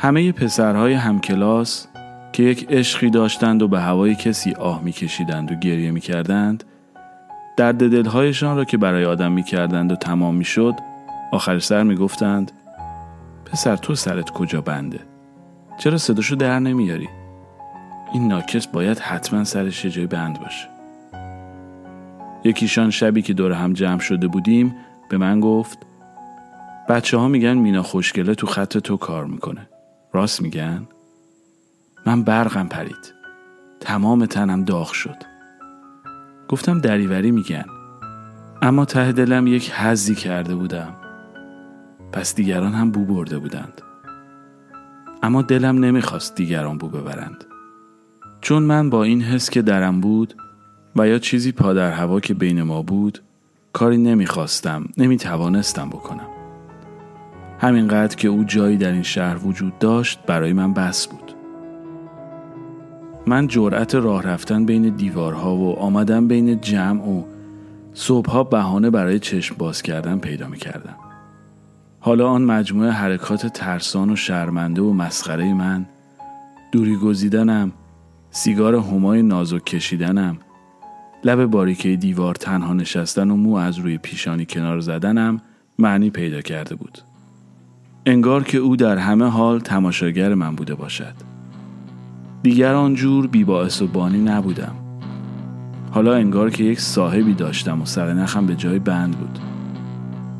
همه 0.02 0.32
پسرهای 0.32 0.94
همکلاس 0.94 1.88
که 2.34 2.44
یک 2.44 2.68
عشقی 2.70 3.10
داشتند 3.10 3.62
و 3.62 3.68
به 3.68 3.80
هوای 3.80 4.16
کسی 4.16 4.54
آه 4.54 4.84
میکشیدند 4.84 5.52
و 5.52 5.56
گریه 5.56 5.92
می‌کردند 5.92 6.64
درد 7.58 7.92
دلهایشان 7.92 8.58
را 8.58 8.66
که 8.66 8.78
برای 8.78 9.06
آدم 9.06 9.32
می‌کردند 9.32 9.92
و 9.92 9.96
تمام 9.96 10.36
می‌شد 10.36 10.74
آخر 11.32 11.60
سر 11.60 11.84
می‌گفتند 11.84 12.52
پسر 13.46 13.76
تو 13.76 13.96
سرت 13.96 14.30
کجا 14.30 14.62
بنده؟ 14.62 15.00
چرا 15.78 15.98
صداشو 15.98 16.36
در 16.36 16.60
نمیاری؟ 16.60 17.10
این 18.14 18.28
ناکس 18.28 18.68
باید 18.68 19.00
حتما 19.00 19.44
سرش 19.44 19.86
جای 19.86 20.06
بند 20.06 20.40
باشه. 20.40 20.68
یکیشان 22.44 22.90
شبی 22.90 23.22
که 23.22 23.34
دور 23.34 23.52
هم 23.52 23.74
جمع 23.74 24.00
شده 24.00 24.28
بودیم 24.28 24.76
به 25.10 25.18
من 25.18 25.40
گفت 25.40 25.78
بچه 26.90 27.18
ها 27.18 27.28
میگن 27.28 27.54
مینا 27.54 27.84
خوشگله 27.84 28.36
تو 28.36 28.48
خط 28.48 28.78
تو 28.78 28.98
کار 28.98 29.26
می‌کنه. 29.26 29.68
راست 30.14 30.42
میگن؟ 30.42 30.88
من 32.06 32.24
برقم 32.24 32.68
پرید. 32.68 33.14
تمام 33.80 34.26
تنم 34.26 34.64
داغ 34.64 34.92
شد. 34.92 35.16
گفتم 36.48 36.80
دریوری 36.80 37.32
میگن. 37.32 37.66
اما 38.62 38.86
ته 38.86 39.12
دلم 39.12 39.48
یک 39.48 39.72
حزی 39.72 40.16
کرده 40.16 40.56
بودم. 40.56 40.96
پس 42.12 42.36
دیگران 42.36 42.74
هم 42.74 42.92
بو 42.92 43.06
برده 43.06 43.40
بودند. 43.40 43.82
اما 45.24 45.42
دلم 45.42 45.86
نمی‌خواست 45.86 46.36
دیگران 46.36 46.78
بو 46.78 46.88
ببرند. 46.88 47.46
چون 48.42 48.64
من 48.64 48.90
با 48.90 49.04
این 49.04 49.22
حس 49.22 49.50
که 49.50 49.62
درم 49.62 50.02
بود 50.02 50.34
و 50.96 51.08
یا 51.08 51.20
چیزی 51.20 51.52
پا 51.52 51.74
در 51.74 51.92
هوا 51.92 52.20
که 52.20 52.34
بین 52.34 52.64
ما 52.64 52.82
بود 52.82 53.22
کاری 53.74 53.98
نمی‌خواستم 53.98 54.86
نمی‌توانستم 54.98 55.90
بکنم. 55.90 56.29
همینقدر 57.60 58.16
که 58.16 58.28
او 58.28 58.44
جایی 58.44 58.78
در 58.78 58.92
این 58.92 59.04
شهر 59.04 59.48
وجود 59.48 59.80
داشت 59.80 60.20
برای 60.28 60.54
من 60.54 60.74
بس 60.74 61.08
بود 61.08 61.34
من 63.28 63.48
جرأت 63.48 63.96
راه 63.96 64.24
رفتن 64.24 64.66
بین 64.66 64.90
دیوارها 64.90 65.56
و 65.56 65.80
آمدن 65.80 66.28
بین 66.28 66.62
جمع 66.62 67.10
و 67.10 67.24
صبحها 67.94 68.44
بهانه 68.44 68.90
برای 68.90 69.20
چشم 69.20 69.56
باز 69.58 69.82
کردن 69.82 70.20
پیدا 70.20 70.48
می 70.48 70.58
کردم. 70.58 70.96
حالا 72.00 72.30
آن 72.30 72.42
مجموعه 72.42 72.92
حرکات 72.92 73.48
ترسان 73.48 74.10
و 74.10 74.16
شرمنده 74.16 74.82
و 74.82 74.94
مسخره 74.94 75.54
من 75.54 75.86
دوری 76.72 76.96
گزیدنم 76.96 77.72
سیگار 78.32 78.76
همای 78.76 79.22
نازک 79.22 79.66
کشیدنم 79.66 80.38
لب 81.24 81.46
باریکه 81.46 81.96
دیوار 81.96 82.36
تنها 82.36 82.74
نشستن 82.74 83.32
و 83.32 83.36
مو 83.36 83.56
از 83.56 83.78
روی 83.78 83.98
پیشانی 83.98 84.46
کنار 84.46 84.80
زدنم 84.80 85.42
معنی 85.80 86.10
پیدا 86.10 86.42
کرده 86.42 86.76
بود 86.76 87.09
انگار 88.06 88.44
که 88.44 88.58
او 88.58 88.76
در 88.76 88.98
همه 88.98 89.26
حال 89.26 89.60
تماشاگر 89.60 90.34
من 90.34 90.56
بوده 90.56 90.76
باشد. 90.76 91.14
دیگر 92.44 92.74
آنجور 92.74 93.28
بیباعث 93.28 93.82
و 93.82 93.88
بانی 93.88 94.18
نبودم. 94.18 94.76
حالا 95.92 96.16
انگار 96.16 96.50
که 96.50 96.64
یک 96.64 96.80
صاحبی 96.80 97.34
داشتم 97.34 97.82
و 97.82 97.86
سرنخم 97.86 98.46
به 98.46 98.56
جای 98.56 98.80
بند 98.80 99.18
بود. 99.18 99.40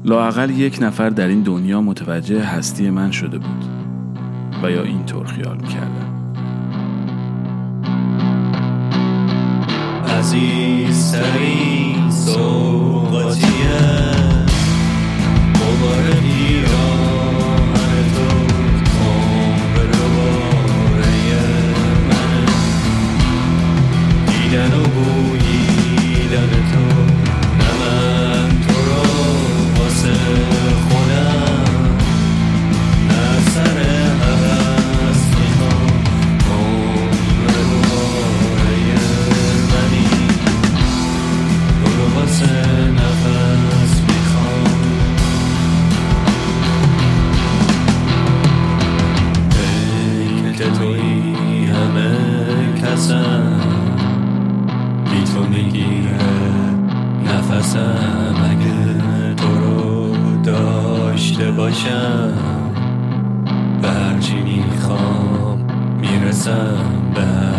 لاقل 0.06 0.50
یک 0.50 0.78
نفر 0.82 1.10
در 1.10 1.28
این 1.28 1.42
دنیا 1.42 1.82
متوجه 1.82 2.44
هستی 2.44 2.90
من 2.90 3.12
شده 3.12 3.38
بود 3.38 3.66
و 4.64 4.72
یا 4.72 4.84
اینطور 4.84 5.26
خیال 5.26 5.58
می‌کردم. 5.58 6.10
عزیزترین 10.18 12.10
سوقاتیه 12.12 13.80
مبارک 15.56 16.24
ایران 16.24 17.09
دیدن 24.50 24.74
و 24.74 24.84
بوییدن 24.84 26.50
تو 26.72 26.86
نه 27.60 27.72
من 27.80 28.50
تو 28.68 28.74
رو 28.74 29.04
واسه 29.82 30.14
خودم. 30.90 31.98
نه 33.10 33.26
سر 33.54 33.80
هست 34.22 35.32
می‌خوام. 35.40 35.92
عمر 36.52 37.54
دوباره 37.72 38.78
منی. 39.72 40.10
تو 41.84 41.90
رو 41.98 42.06
واسه 42.20 42.54
نفس 42.92 43.94
می‌خوام. 44.08 44.80
که 50.58 50.66
توی 50.66 51.66
همه 51.66 52.12
کسم. 52.82 53.59
نفسم 57.60 58.36
اگه 58.52 58.94
تو 59.34 59.58
رو 59.58 60.16
داشته 60.44 61.52
باشم. 61.52 62.34
به 63.82 63.90
هرچی 63.90 64.36
می‌خوام 64.36 65.68
می‌رسم 66.02 66.78
به 67.16 67.59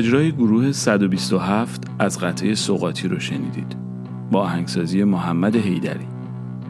اجرای 0.00 0.32
گروه 0.32 0.72
127 0.72 1.84
از 1.98 2.18
قطعه 2.18 2.54
سوقاتی 2.54 3.08
رو 3.08 3.18
شنیدید. 3.18 3.76
با 4.30 4.40
آهنگسازی 4.40 5.04
محمد 5.04 5.56
حیدری 5.56 6.06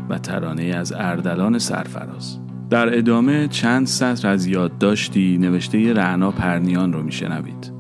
و 0.09 0.19
ترانه 0.19 0.63
از 0.63 0.93
اردلان 0.93 1.59
سرفراز. 1.59 2.39
در 2.71 2.99
ادامه 2.99 3.49
چند 3.49 3.87
سطر 3.87 4.29
از 4.29 4.47
یادداشتی 4.47 5.39
نوشته 5.39 5.93
رعنا 5.93 6.31
پرنیان 6.31 6.93
رو 6.93 7.03
میشنوید. 7.03 7.73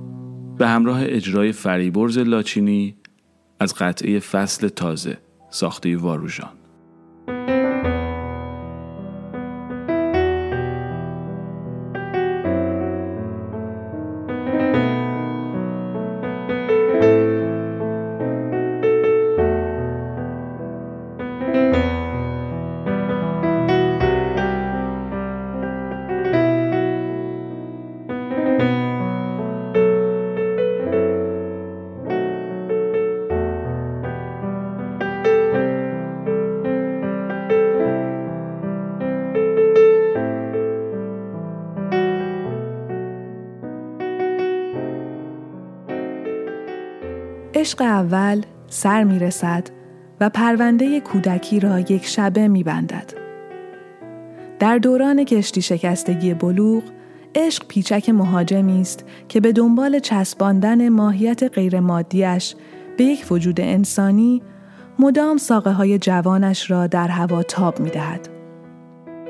به 0.58 0.68
همراه 0.68 1.00
اجرای 1.02 1.52
فریبرز 1.52 2.18
لاچینی 2.18 2.96
از 3.60 3.74
قطعه 3.74 4.18
فصل 4.18 4.68
تازه 4.68 5.18
ساخته 5.50 5.96
واروژان. 5.96 6.59
عشق 47.60 47.82
اول 47.82 48.42
سر 48.68 49.04
می 49.04 49.18
رسد 49.18 49.68
و 50.20 50.30
پرونده 50.30 51.00
کودکی 51.00 51.60
را 51.60 51.80
یک 51.80 52.06
شبه 52.06 52.48
می 52.48 52.62
بندد. 52.62 53.12
در 54.58 54.78
دوران 54.78 55.24
کشتی 55.24 55.62
شکستگی 55.62 56.34
بلوغ، 56.34 56.82
عشق 57.34 57.66
پیچک 57.68 58.08
مهاجمی 58.08 58.80
است 58.80 59.04
که 59.28 59.40
به 59.40 59.52
دنبال 59.52 59.98
چسباندن 59.98 60.88
ماهیت 60.88 61.42
غیرمادیش 61.42 62.54
به 62.96 63.04
یک 63.04 63.26
وجود 63.30 63.60
انسانی 63.60 64.42
مدام 64.98 65.36
ساقه 65.36 65.72
های 65.72 65.98
جوانش 65.98 66.70
را 66.70 66.86
در 66.86 67.08
هوا 67.08 67.42
تاب 67.42 67.80
می 67.80 67.90
دهد. 67.90 68.28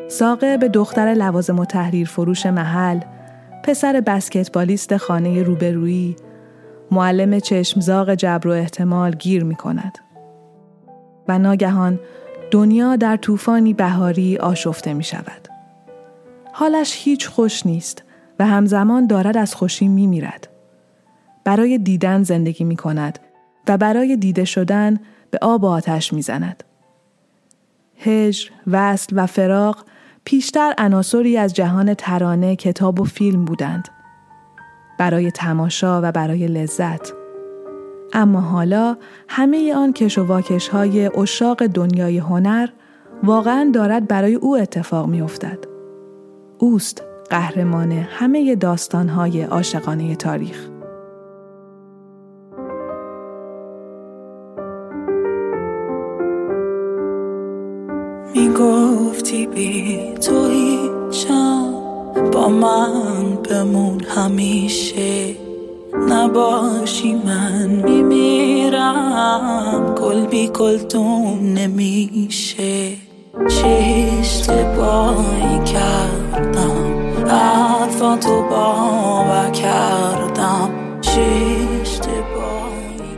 ساقه 0.08 0.56
به 0.56 0.68
دختر 0.68 1.14
لوازم 1.14 1.58
و 1.58 1.64
تحریر 1.64 2.06
فروش 2.06 2.46
محل، 2.46 3.00
پسر 3.64 4.00
بسکتبالیست 4.00 4.96
خانه 4.96 5.42
روبرویی، 5.42 6.16
معلم 6.90 7.40
چشمزاق 7.40 8.14
جبر 8.14 8.48
و 8.48 8.50
احتمال 8.50 9.10
گیر 9.10 9.44
می 9.44 9.54
کند. 9.54 9.98
و 11.28 11.38
ناگهان 11.38 12.00
دنیا 12.50 12.96
در 12.96 13.16
طوفانی 13.16 13.74
بهاری 13.74 14.38
آشفته 14.38 14.94
می 14.94 15.04
شود. 15.04 15.48
حالش 16.52 16.98
هیچ 17.04 17.28
خوش 17.28 17.66
نیست 17.66 18.02
و 18.38 18.46
همزمان 18.46 19.06
دارد 19.06 19.36
از 19.36 19.54
خوشی 19.54 19.88
می 19.88 20.06
میرد. 20.06 20.48
برای 21.44 21.78
دیدن 21.78 22.22
زندگی 22.22 22.64
می 22.64 22.76
کند 22.76 23.18
و 23.68 23.78
برای 23.78 24.16
دیده 24.16 24.44
شدن 24.44 24.98
به 25.30 25.38
آب 25.42 25.64
و 25.64 25.66
آتش 25.66 26.12
می 26.12 26.22
زند. 26.22 26.64
هجر، 27.96 28.50
وصل 28.66 29.16
و 29.16 29.26
فراق 29.26 29.84
پیشتر 30.24 30.74
عناصری 30.78 31.36
از 31.36 31.54
جهان 31.54 31.94
ترانه، 31.94 32.56
کتاب 32.56 33.00
و 33.00 33.04
فیلم 33.04 33.44
بودند. 33.44 33.88
برای 35.00 35.30
تماشا 35.30 36.00
و 36.02 36.12
برای 36.12 36.46
لذت. 36.46 37.12
اما 38.12 38.40
حالا 38.40 38.96
همه 39.28 39.74
آن 39.74 39.92
کش 39.92 40.18
و 40.18 40.24
واکش 40.24 40.68
های 40.68 41.06
اشاق 41.06 41.66
دنیای 41.66 42.18
هنر 42.18 42.68
واقعا 43.22 43.70
دارد 43.74 44.08
برای 44.08 44.34
او 44.34 44.56
اتفاق 44.56 45.08
می 45.08 45.22
افتد. 45.22 45.58
اوست 46.58 47.02
قهرمان 47.30 47.92
همه 47.92 48.54
داستان 48.54 49.08
های 49.08 49.42
عاشقانه 49.42 50.16
تاریخ. 50.16 50.68
می 58.34 58.48
گفتی 58.48 59.46
بی 59.46 60.14
تو 60.14 60.46
هیچم 60.46 61.74
با 62.32 62.48
من 62.48 63.19
بمون 63.50 64.00
همیشه 64.00 65.34
نباشی 66.08 67.14
من 67.14 67.66
میمیرم. 67.66 69.14
گل 69.94 70.26
بی 70.26 70.48
گلدون 70.48 71.54
نمیشه. 71.54 72.88
چه 73.48 73.66
اشتباهی 74.20 75.64
کردم. 75.64 77.00
حرفاتو 77.26 78.42
باور 78.50 79.50
کردم. 79.50 80.70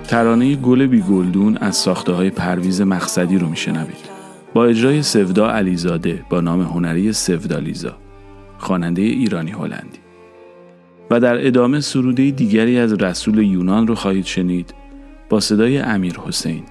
ترانه 0.09 0.55
گل 0.57 0.87
بی 0.87 1.01
گلدون 1.01 1.57
از 1.57 1.77
ساخته 1.77 2.13
های 2.13 2.31
پرویز 2.31 2.81
مقصدی 2.81 3.39
رو 3.39 3.49
میشنوید. 3.49 4.13
با 4.55 4.65
اجرای 4.65 5.03
سفدا 5.03 5.51
علیزاده 5.51 6.25
با 6.31 6.41
نام 6.41 6.63
هنری 6.63 7.13
سفدا 7.13 7.59
لیزا. 7.59 7.93
خواننده 8.59 9.03
ایرانی 9.03 9.51
هلندی. 9.51 10.02
و 11.13 11.21
در 11.21 11.47
ادامه 11.47 11.81
سروده 11.81 12.31
دیگری 12.31 12.79
از 12.79 12.93
رسول 12.93 13.39
یونان 13.39 13.87
رو 13.87 13.95
خواهید 13.95 14.27
شنید 14.27 14.75
با 15.29 15.41
صدای 15.41 15.79
امیر 15.79 16.19
حسین 16.27 16.63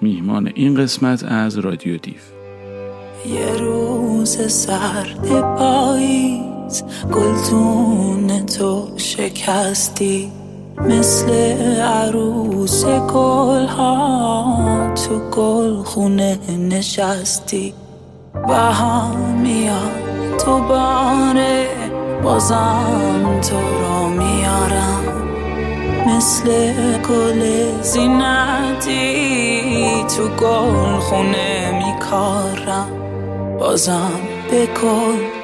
میهمان 0.00 0.52
این 0.54 0.74
قسمت 0.74 1.24
از 1.24 1.58
رادیو 1.58 1.96
دیف. 1.96 2.22
یه 3.26 3.56
روز 3.60 4.52
سرد 4.52 5.40
پاییز 5.56 6.84
گلتون 7.12 8.46
تو 8.46 8.88
شکستی 8.96 10.28
مثل 10.80 11.30
عروس 11.80 12.84
گل 12.84 13.66
ها 13.66 14.94
تو 14.94 15.30
گل 15.30 15.82
خونه 15.82 16.38
نشستی 16.70 17.74
و 18.34 18.54
هم 18.54 19.40
میاد 19.42 20.36
تو 20.44 20.58
باره 20.60 21.79
بازم 22.22 23.40
تو 23.40 23.56
رو 23.56 24.08
میارم. 24.08 25.04
مثل 26.06 26.72
گل 27.08 27.42
زینتی 27.82 28.94
تو 30.16 30.28
گل 30.28 30.98
خونه 30.98 31.84
میکارم. 31.84 32.90
بازم 33.60 34.20
به 34.50 34.68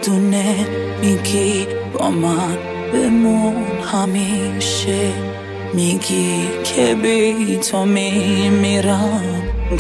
دونه 0.07 0.67
میگی 1.01 1.67
با 1.99 2.11
من 2.11 2.59
بمون 2.93 3.67
همیشه. 3.93 5.12
میگی 5.75 6.49
که 6.65 6.95
بی 6.95 7.57
تو 7.57 7.85
میمیرم. 7.85 9.23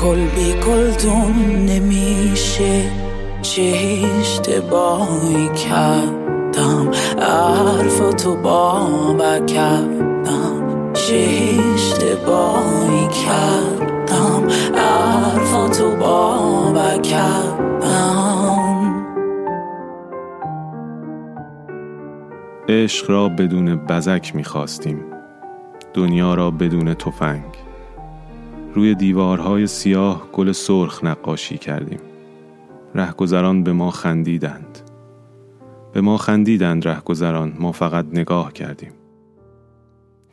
گل 0.02 0.24
بی 0.24 0.52
گلدون 0.52 1.66
نمیشه. 1.68 2.82
چه 3.42 3.62
اشتباهی 4.20 5.48
کردم 6.56 6.90
حرف 7.18 7.98
تو 8.14 8.36
باور 8.36 9.44
کردم 9.46 10.92
چه 10.92 11.28
اشتباهی 11.74 13.08
کردم 13.08 14.48
حرف 14.74 15.78
تو 15.78 15.96
باور 15.96 17.00
کردم. 17.00 17.66
عشق 22.68 23.10
را 23.10 23.28
بدون 23.28 23.76
بزک 23.76 24.36
می‌خواستیم 24.36 25.04
دنیا 25.94 26.34
را 26.34 26.50
بدون 26.50 26.94
تفنگ. 26.94 27.42
روی 28.74 28.94
دیوارهای 28.94 29.66
سیاه 29.66 30.22
گل 30.32 30.52
سرخ 30.52 31.04
نقاشی 31.04 31.58
کردیم. 31.58 32.00
رهگذران 32.94 33.62
به 33.62 33.72
ما 33.72 33.90
خندیدند. 33.90 34.85
به 35.96 36.02
ما 36.02 36.16
خندیدند 36.16 36.88
رهگذران 36.88 37.52
ما 37.58 37.72
فقط 37.72 38.06
نگاه 38.12 38.52
کردیم. 38.52 38.92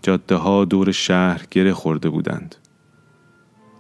جاده 0.01 0.35
ها 0.35 0.65
دور 0.65 0.91
شهر 0.91 1.41
گره 1.51 1.73
خورده 1.73 2.09
بودند. 2.09 2.55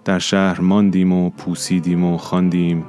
در 0.05 0.19
شهر 0.19 0.61
ماندیم 0.61 1.13
و 1.13 1.29
پوسیدیم 1.29 2.03
و 2.03 2.17
خواندیم 2.17 2.85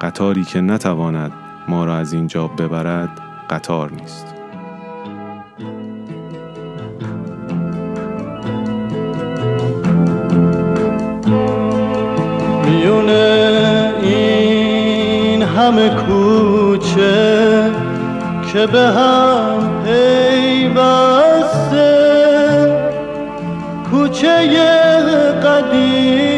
قطاری 0.00 0.44
که 0.44 0.60
نتواند 0.60 1.32
ما 1.68 1.84
را 1.84 1.96
از 1.96 2.12
اینجا 2.12 2.48
ببرد 2.48 3.20
قطار 3.50 3.92
نیست. 3.92 4.26
میون 12.64 13.08
این 14.02 15.42
همه 15.42 15.90
کوچه 15.90 17.91
که 18.52 18.66
به 18.66 18.78
هم 18.78 19.82
پیوسته؟ 19.84 20.82
کوچه 23.90 24.28
قدیمی 25.44 26.31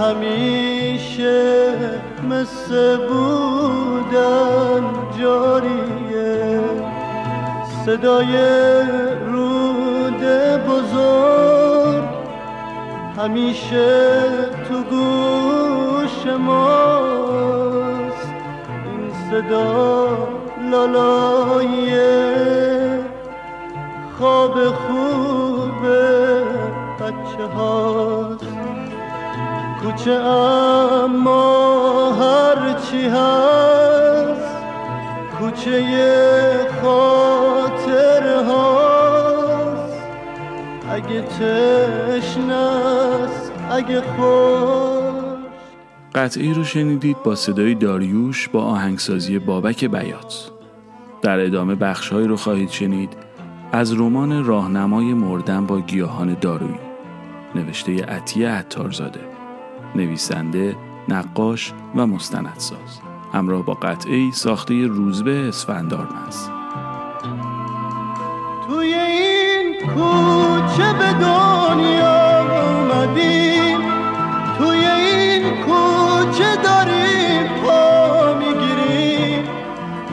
همیشه 0.00 1.72
مثل 2.30 2.96
بودن 2.96 4.84
جاریه. 5.20 6.60
صدای 7.86 8.36
رود 9.26 10.22
بزرگ 10.68 12.04
همیشه 13.18 14.20
تو 14.68 14.82
گوش 14.82 16.26
ما 16.40 17.00
صدا 19.30 20.18
لالای 20.70 21.94
خواب 24.18 24.54
خوب 24.54 25.82
بچه 27.00 27.44
هاست 27.56 28.13
کوچه 29.94 30.12
اما 30.12 31.42
هرچی 32.12 33.02
هست 33.06 34.56
کوچه 35.38 36.68
خاطر 36.82 38.44
هاست. 38.44 40.02
اگه 40.90 41.22
تشنست 41.22 42.42
اگه 43.70 44.00
خوش 44.00 45.34
قطعی 46.14 46.54
رو 46.54 46.64
شنیدید 46.64 47.22
با 47.22 47.34
صدای 47.34 47.74
داریوش 47.74 48.48
با 48.48 48.62
آهنگسازی 48.62 49.38
بابک 49.38 49.84
بیات. 49.84 50.50
در 51.22 51.40
ادامه 51.40 51.74
بخشهایی 51.74 52.26
رو 52.26 52.36
خواهید 52.36 52.70
شنید 52.70 53.16
از 53.72 53.92
رمان 53.92 54.44
راهنمای 54.44 55.14
مردن 55.14 55.66
با 55.66 55.80
گیاهان 55.80 56.36
دارویی. 56.40 56.78
نوشته 57.54 58.04
عطیه 58.04 58.48
عطارزاده. 58.48 59.33
نویسنده 59.94 60.76
نقاش 61.08 61.72
و 61.94 62.06
مستندساز. 62.06 63.00
همراه 63.32 63.62
با 63.62 63.74
قطعی 63.74 64.32
ساخته 64.32 64.86
روزبه 64.86 65.48
اسفندارمز 65.48 66.48
توی 68.68 68.94
این 68.94 69.74
کوچه 69.80 70.92
به 70.92 71.12
دنیا 71.12 72.40
اومدیم. 72.40 73.78
توی 74.58 74.86
این 74.86 75.42
کوچه 75.62 76.56
داریم 76.64 77.48
پا 77.64 78.34
می‌گیریم. 78.38 79.44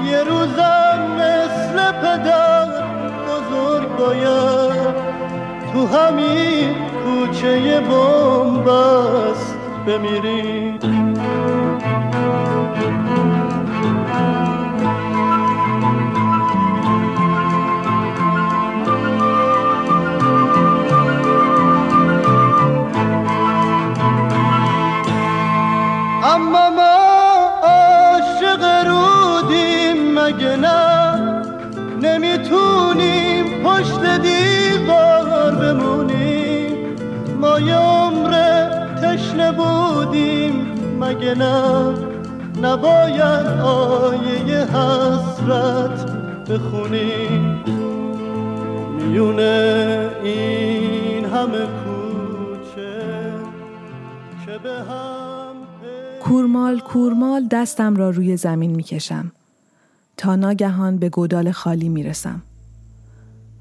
یه 0.05 0.23
روزم 0.23 0.99
مثل 1.15 1.91
پدر 1.91 2.67
بزرگ 3.27 3.97
باید 3.97 4.95
تو 5.73 5.87
همین 5.87 6.75
کوچه 7.03 7.81
بومبست 7.81 9.60
بمیریم 9.85 10.79
نه 41.13 41.93
نباید 42.61 43.47
آیه 43.61 44.65
حسرت 44.65 46.11
بخونیم 46.49 47.63
میونه 48.97 50.09
این 50.23 51.25
همه 51.25 51.65
کوچه 51.65 53.33
که 54.45 54.57
به 54.63 54.73
هم 54.73 55.55
کورمال 56.23 56.79
کورمال 56.79 57.47
دستم 57.51 57.95
را 57.95 58.09
روی 58.09 58.37
زمین 58.37 58.75
می 58.75 58.83
کشم. 58.83 59.31
تا 60.17 60.35
ناگهان 60.35 60.97
به 60.97 61.09
گودال 61.09 61.51
خالی 61.51 61.89
می 61.89 62.03
رسم. 62.03 62.41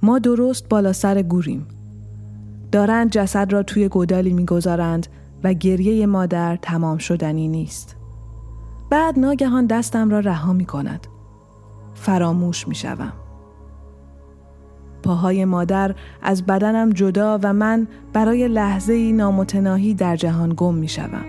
ما 0.02 0.18
درست 0.18 0.68
بالا 0.68 0.92
سر 0.92 1.22
گوریم. 1.22 1.66
دارند 2.72 3.10
جسد 3.10 3.52
را 3.52 3.62
توی 3.62 3.88
گودالی 3.88 4.32
می 4.32 4.44
گذارند 4.44 5.06
و 5.44 5.52
گریه 5.52 6.06
مادر 6.06 6.56
تمام 6.56 6.98
شدنی 6.98 7.48
نیست. 7.48 7.96
بعد 8.90 9.18
ناگهان 9.18 9.66
دستم 9.66 10.10
را 10.10 10.20
رها 10.20 10.52
می 10.52 10.64
کند. 10.64 11.06
فراموش 11.94 12.68
می 12.68 12.74
شوم. 12.74 13.12
پاهای 15.02 15.44
مادر 15.44 15.94
از 16.22 16.46
بدنم 16.46 16.90
جدا 16.90 17.38
و 17.42 17.52
من 17.52 17.88
برای 18.12 18.48
لحظه 18.48 18.92
ای 18.92 19.12
نامتناهی 19.12 19.94
در 19.94 20.16
جهان 20.16 20.54
گم 20.56 20.74
می 20.74 20.88
شوم. 20.88 21.24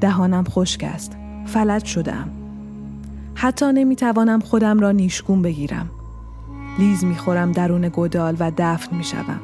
دهانم 0.00 0.44
خشک 0.44 0.84
است. 0.94 1.16
فلج 1.46 1.84
شدم. 1.84 2.30
حتی 3.34 3.72
نمی 3.72 3.96
توانم 3.96 4.40
خودم 4.40 4.80
را 4.80 4.92
نیشگون 4.92 5.42
بگیرم. 5.42 5.90
لیز 6.78 7.04
می 7.04 7.14
خورم 7.14 7.52
درون 7.52 7.88
گودال 7.88 8.36
و 8.38 8.52
دفن 8.56 8.96
می 8.96 9.04
شوم. 9.04 9.40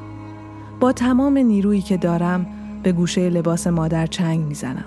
با 0.81 0.93
تمام 0.93 1.39
نیرویی 1.39 1.83
که 1.83 1.97
دارم 1.97 2.47
به 2.85 2.93
گوشه 2.93 3.31
لباس 3.31 3.67
مادر 3.67 4.07
چنگ 4.07 4.41
می 4.41 4.55
زنم. 4.55 4.85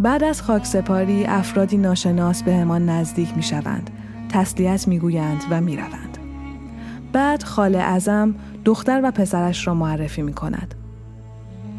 بعد 0.00 0.24
از 0.24 0.42
خاک 0.42 0.66
سپاری 0.66 1.24
افرادی 1.24 1.76
ناشناس 1.76 2.42
به 2.42 2.56
همان 2.56 2.88
نزدیک 2.88 3.36
می 3.36 3.42
شوند. 3.42 3.90
تسلیت 4.28 4.88
می 4.88 4.98
گویند 4.98 5.44
و 5.50 5.60
می 5.60 5.76
روند. 5.76 6.18
بعد 7.12 7.42
خاله 7.42 7.78
ازم 7.78 8.34
دختر 8.64 9.00
و 9.04 9.10
پسرش 9.10 9.66
را 9.66 9.74
معرفی 9.74 10.22
می 10.22 10.32
کند. 10.32 10.74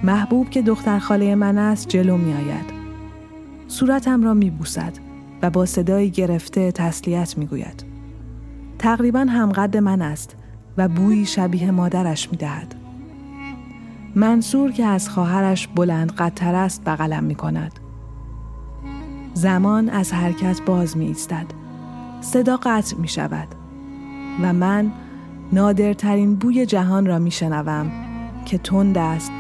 محبوب 0.04 0.50
که 0.50 0.62
دختر 0.62 1.00
خاله 1.00 1.36
من 1.36 1.58
است 1.58 1.88
جلو 1.88 2.18
می 2.18 2.34
آید. 2.34 2.74
صورتم 3.68 4.24
را 4.24 4.34
می 4.34 4.50
بوسد 4.50 4.94
و 5.42 5.50
با 5.50 5.66
صدایی 5.66 6.10
گرفته 6.10 6.72
تسلیت 6.72 7.38
می 7.38 7.46
گوید. 7.46 7.86
تقریبا 8.80 9.20
همقد 9.20 9.78
من 9.78 10.02
است 10.02 10.36
و 10.78 10.88
بویی 10.88 11.26
شبیه 11.26 11.72
مادرش 11.72 12.32
می 12.32 12.38
دهد. 12.38 12.75
منصور 14.16 14.72
که 14.72 14.86
از 14.86 15.10
خواهرش 15.10 15.68
بلند 15.68 16.12
قدتر 16.12 16.56
است 16.56 16.84
بغلم 16.84 17.24
می 17.24 17.36
کند. 17.36 17.80
زمان 19.34 19.90
از 19.90 20.14
حرکت 20.14 20.62
باز 20.66 20.98
می 20.98 21.06
ایستد. 21.06 21.46
صدا 22.22 22.58
قطع 22.58 22.98
می 22.98 23.08
شود 23.08 23.48
و 24.42 24.54
من 24.54 24.92
نادرترین 25.54 26.36
بوی 26.36 26.66
جهان 26.66 27.06
را 27.06 27.20
می 27.20 27.32
شنوم 27.32 27.92
که 28.46 28.58
تند 28.58 28.98
است 28.98 29.32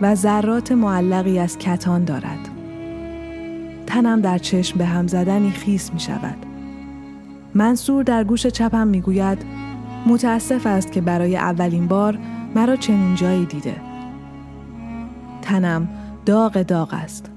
و 0.00 0.14
ذرات 0.14 0.72
معلقی 0.72 1.38
از 1.38 1.58
کتان 1.58 2.04
دارد. 2.04 2.48
تنم 3.86 4.20
در 4.20 4.38
چشم 4.38 4.78
به 4.78 4.84
هم 4.84 5.06
زدنی 5.06 5.50
خیس 5.50 5.92
می 5.92 6.00
شود. 6.00 6.46
منصور 7.54 8.02
در 8.02 8.24
گوش 8.24 8.46
چپم 8.46 8.86
می 8.86 9.00
گوید 9.00 9.38
متاسف 10.06 10.66
است 10.66 10.92
که 10.92 11.00
برای 11.00 11.36
اولین 11.36 11.86
بار 11.86 12.18
مرا 12.54 12.76
چنین 12.76 13.14
جایی 13.14 13.44
دیده. 13.46 13.91
تنم 15.52 15.88
داغ 16.26 16.62
داغ 16.62 16.94
است. 16.94 17.30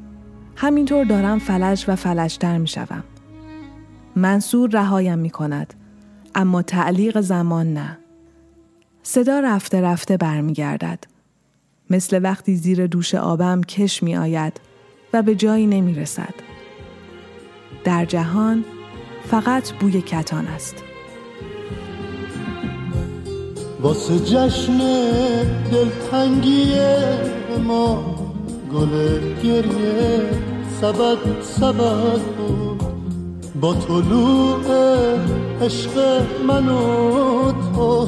همینطور 0.56 1.06
دارم 1.06 1.40
فلج 1.40 1.86
و 1.88 1.96
فلجتر 1.96 2.58
می 2.58 2.68
شوم. 2.68 3.04
منصور 4.16 4.70
رهایم 4.70 5.20
می 5.20 5.30
کند. 5.30 5.74
اما 6.36 6.62
تعلیق 6.62 7.22
زمان 7.22 7.74
نه. 7.74 7.98
صدا 9.04 9.40
رفته 9.40 9.82
رفته 9.82 10.18
برمیگردد. 10.18 11.04
مثل 11.90 12.20
وقتی 12.24 12.56
زیر 12.56 12.88
دوش 12.88 13.16
آبم 13.16 13.62
کش 13.62 14.04
می 14.04 14.16
آید 14.16 14.62
و 15.14 15.22
به 15.22 15.36
جایی 15.36 15.68
نمی 15.68 15.94
رسد. 15.94 16.34
در 17.84 18.06
جهان 18.06 18.66
فقط 19.26 19.72
بوی 19.72 20.02
کتان 20.02 20.48
است. 20.48 20.85
واسه 23.86 24.20
جشن 24.20 24.78
دلتنگی 25.72 26.74
ما 27.68 28.04
گل 28.74 28.90
گریه 29.44 30.30
سبد 30.82 31.42
سبد 31.42 32.22
بود. 32.38 32.84
با 33.62 33.74
طلوع 33.74 34.64
عشق 35.62 36.22
من 36.48 36.70
و 36.70 37.52
تو 37.52 38.06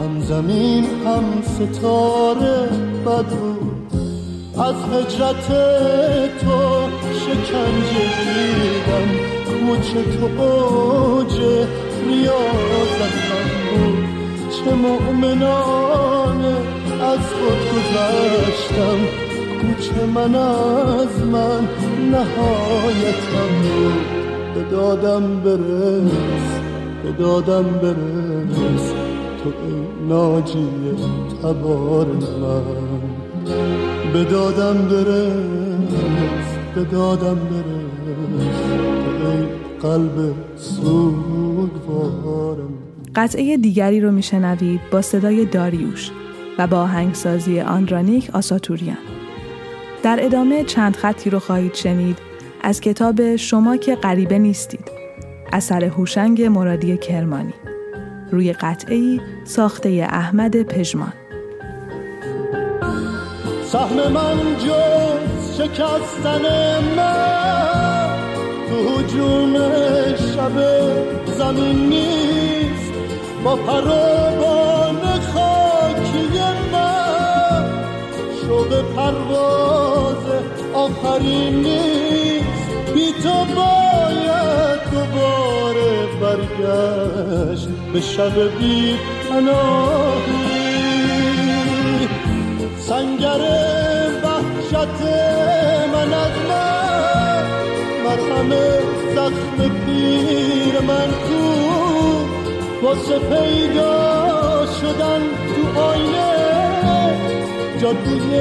هم 0.00 0.20
زمین 0.20 0.84
هم 0.84 1.24
ستاره 1.42 2.68
بد 3.06 3.26
بود. 3.26 3.92
از 4.58 4.74
هجرت 4.74 5.46
تو 6.40 6.88
شکنجه 7.20 8.04
دیدم 8.34 9.08
کوچه 9.46 10.02
تو 10.18 10.42
اوج 10.42 11.40
ریاضتم 12.06 13.48
بود. 13.70 14.11
چه 14.64 14.74
مؤمنانه 14.74 16.56
از 17.02 17.18
خود 17.18 17.60
گذشتم. 17.72 18.98
کوچه 19.60 20.06
من 20.14 20.34
از 20.34 21.14
من 21.32 21.68
نهایتم. 22.10 23.52
به 24.54 24.62
دادم 24.70 25.24
برس 25.44 26.60
به 27.02 27.12
دادم 27.12 27.62
برس. 27.64 28.92
تو 29.44 29.48
ای 29.48 30.06
ناجی 30.08 30.68
تبار 31.42 32.06
من. 32.06 33.02
به 34.12 34.24
دادم 34.24 34.78
برس 34.88 36.48
به 36.74 36.84
دادم 36.84 37.34
برس. 37.34 38.58
ای 39.24 39.46
قلب 39.82 40.34
سوگوارم 40.56 42.42
قطعه 43.16 43.56
دیگری 43.56 44.00
رو 44.00 44.12
میشنوید 44.12 44.80
با 44.90 45.02
صدای 45.02 45.44
داریوش 45.44 46.10
و 46.58 46.66
با 46.66 46.80
آهنگسازی 46.80 47.60
آندرانیک 47.60 48.30
آساتوریان. 48.32 48.98
در 50.02 50.18
ادامه 50.22 50.64
چند 50.64 50.96
خطی 50.96 51.30
رو 51.30 51.38
خواهید 51.38 51.74
شنید 51.74 52.18
از 52.62 52.80
کتاب 52.80 53.36
شما 53.36 53.76
که 53.76 53.94
غریبه 53.94 54.38
نیستید 54.38 54.90
اثر 55.52 55.84
هوشنگ 55.84 56.42
مرادی 56.42 56.96
کرمانی. 56.96 57.54
روی 58.30 58.52
قطعه 58.52 59.20
ساخته 59.44 60.08
احمد 60.10 60.62
پژمان. 60.62 61.12
سهم 63.64 64.12
من 64.12 64.36
جز 64.58 65.62
شکستن 65.62 66.42
من 66.96 68.08
تو 68.68 68.98
هجوم 68.98 69.56
شب 70.16 70.56
زمین 71.38 71.88
نیست. 71.88 72.61
با 73.44 73.56
پروان 73.56 75.00
خاکی 75.34 76.38
من 76.72 77.64
شوق 78.42 78.82
پرواز 78.96 80.24
آخرین 80.74 81.54
نیست. 81.54 82.92
بی 82.94 83.12
تو 83.22 83.44
باید 83.54 84.80
دوباره 84.92 86.06
برگشت 86.20 87.68
به 87.92 88.00
شب 88.00 88.58
بی 88.58 88.96
پناهی. 89.28 90.62
سنگر 92.78 93.40
وحشت 94.24 95.02
من 95.92 96.14
از 96.14 96.32
من 96.48 97.44
مرهم 98.04 98.50
زخم 99.14 99.68
پیر 99.86 100.80
من 100.80 101.31
واسه 102.82 103.18
پیدا 103.18 104.66
شدن 104.80 105.20
تو 105.48 105.80
آینه. 105.80 106.32
جادوی 107.80 108.40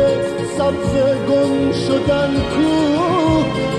سبز 0.57 0.93
گم 1.29 1.71
شدن 1.71 2.31
کو 2.33 2.71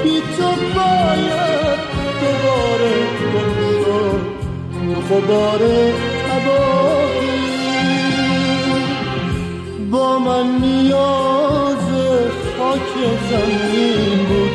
بی 0.02 0.20
تو 0.20 0.48
باید 0.74 1.80
دوباره 2.20 2.94
گم 3.34 3.50
شد. 3.84 4.20
غبار 5.10 5.58
تباهی. 6.28 7.42
با 9.90 10.18
من 10.18 10.46
نیاز 10.60 11.88
خاک 12.58 12.92
زمین 13.30 14.26
بود. 14.26 14.54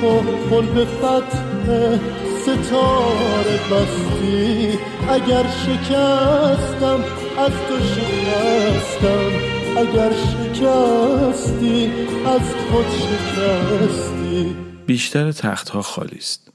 تو 0.00 0.10
قلب 0.50 0.84
فتح 0.84 2.23
ستاره 2.44 3.60
بستی 3.70 4.78
اگر 5.08 5.46
شکستم 5.46 7.04
از 7.38 7.52
تو 7.68 7.78
شکستم 7.80 9.30
اگر 9.76 10.12
شکستی 10.12 11.92
از 12.26 12.40
خود 12.40 12.86
شکستی 12.90 14.56
بیشتر 14.86 15.32
تختها 15.32 15.82
خالی 15.82 16.16
است. 16.16 16.48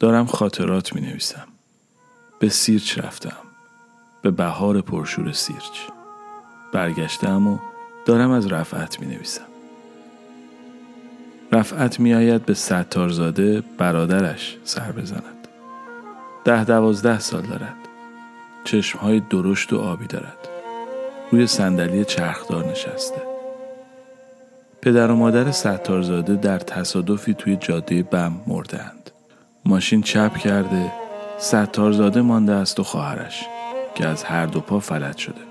دارم 0.00 0.26
خاطرات 0.26 0.92
می 0.92 1.00
نویسم. 1.00 1.48
به 2.38 2.48
سیرچ 2.48 2.98
رفتم. 2.98 3.36
به 4.22 4.30
بهار 4.30 4.80
پرشور 4.80 5.32
سیرچ. 5.32 5.78
برگشتم 6.72 7.46
و 7.46 7.58
دارم 8.06 8.30
از 8.30 8.46
رفعت 8.46 9.00
می 9.00 9.06
نویسم. 9.06 9.53
رفعت 11.54 12.00
می 12.00 12.14
آید 12.14 12.46
به 12.46 12.54
ستارزاده 12.54 13.62
برادرش 13.78 14.56
سر 14.64 14.92
بزند. 14.92 15.48
ده 16.44 16.64
دوازده 16.64 17.18
سال 17.18 17.42
دارد. 17.42 17.76
چشمهای 18.64 19.20
درشت 19.20 19.72
و 19.72 19.78
آبی 19.78 20.06
دارد. 20.06 20.48
روی 21.32 21.46
صندلی 21.46 22.04
چرخدار 22.04 22.70
نشسته. 22.70 23.22
پدر 24.82 25.10
و 25.10 25.16
مادر 25.16 25.50
ستارزاده 25.50 26.34
در 26.34 26.58
تصادفی 26.58 27.34
توی 27.34 27.56
جاده 27.56 28.02
بم 28.02 28.32
مردند. 28.46 29.10
ماشین 29.64 30.02
چپ 30.02 30.36
کرده 30.36 30.92
ستارزاده 31.38 32.22
مانده 32.22 32.52
است 32.52 32.80
و 32.80 32.82
خواهرش 32.82 33.44
که 33.94 34.06
از 34.06 34.24
هر 34.24 34.46
دو 34.46 34.60
پا 34.60 34.80
فلج 34.80 35.16
شده. 35.16 35.42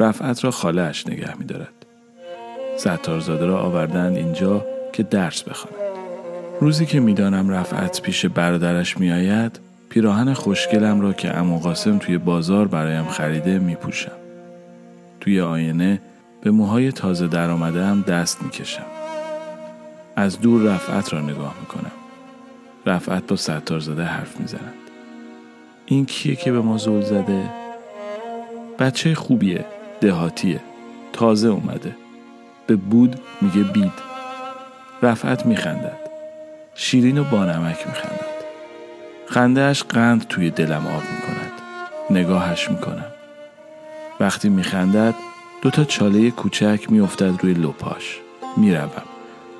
رفعت 0.00 0.44
را 0.44 0.50
خالهش 0.50 1.06
نگه 1.06 1.38
می 1.38 1.44
دارد. 1.44 1.75
ستارزاده 2.76 3.46
را 3.46 3.58
آوردند 3.58 4.16
اینجا 4.16 4.66
که 4.92 5.02
درس 5.02 5.42
بخواند. 5.42 5.76
روزی 6.60 6.86
که 6.86 7.00
می‌دانم 7.00 7.48
رفعت 7.48 8.02
پیش 8.02 8.26
برادرش 8.26 8.98
می 8.98 9.12
آید 9.12 9.60
پیراهن 9.90 10.32
خوشگلم 10.32 11.00
را 11.00 11.12
که 11.12 11.36
امو 11.36 11.58
قاسم 11.58 11.98
توی 11.98 12.18
بازار 12.18 12.68
برایم 12.68 13.04
خریده 13.04 13.58
می 13.58 13.74
پوشم. 13.74 14.12
توی 15.20 15.40
آینه 15.40 16.00
به 16.40 16.50
موهای 16.50 16.92
تازه 16.92 17.28
در 17.28 17.50
آمده 17.50 17.84
هم 17.84 18.02
دست 18.02 18.42
می 18.42 18.50
کشم. 18.50 18.86
از 20.16 20.40
دور 20.40 20.62
رفعت 20.62 21.12
را 21.12 21.20
نگاه 21.20 21.54
می 21.60 21.66
کنم. 21.66 21.92
رفعت 22.86 23.26
با 23.26 23.36
ستارزاده 23.36 24.04
حرف 24.04 24.40
می 24.40 24.46
زند. 24.46 24.74
این 25.86 26.06
کیه 26.06 26.36
که 26.36 26.52
به 26.52 26.60
ما 26.60 26.78
زول 26.78 27.00
زده؟ 27.00 27.42
بچه 28.78 29.14
خوبیه 29.14 29.64
دهاتیه 30.00 30.60
تازه 31.12 31.48
اومده 31.48 31.96
به 32.66 32.76
بود 32.76 33.20
میگه 33.40 33.62
بید. 33.62 33.92
رفعت 35.02 35.46
میخندد. 35.46 35.98
شیرین 36.74 37.18
و 37.18 37.24
بانمک 37.24 37.86
میخندد. 37.86 38.36
خندهش 39.26 39.82
قند 39.82 40.28
توی 40.28 40.50
دلم 40.50 40.86
آب 40.86 41.02
می‌کند. 41.02 41.52
نگاهش 42.10 42.70
می‌کنم. 42.70 43.12
وقتی 44.20 44.48
میخندد 44.48 45.14
دو 45.62 45.70
تا 45.70 45.84
چاله 45.84 46.30
کوچک 46.30 46.86
میافتد 46.88 47.42
روی 47.42 47.54
لپاش. 47.54 48.18
می‌روم. 48.56 49.02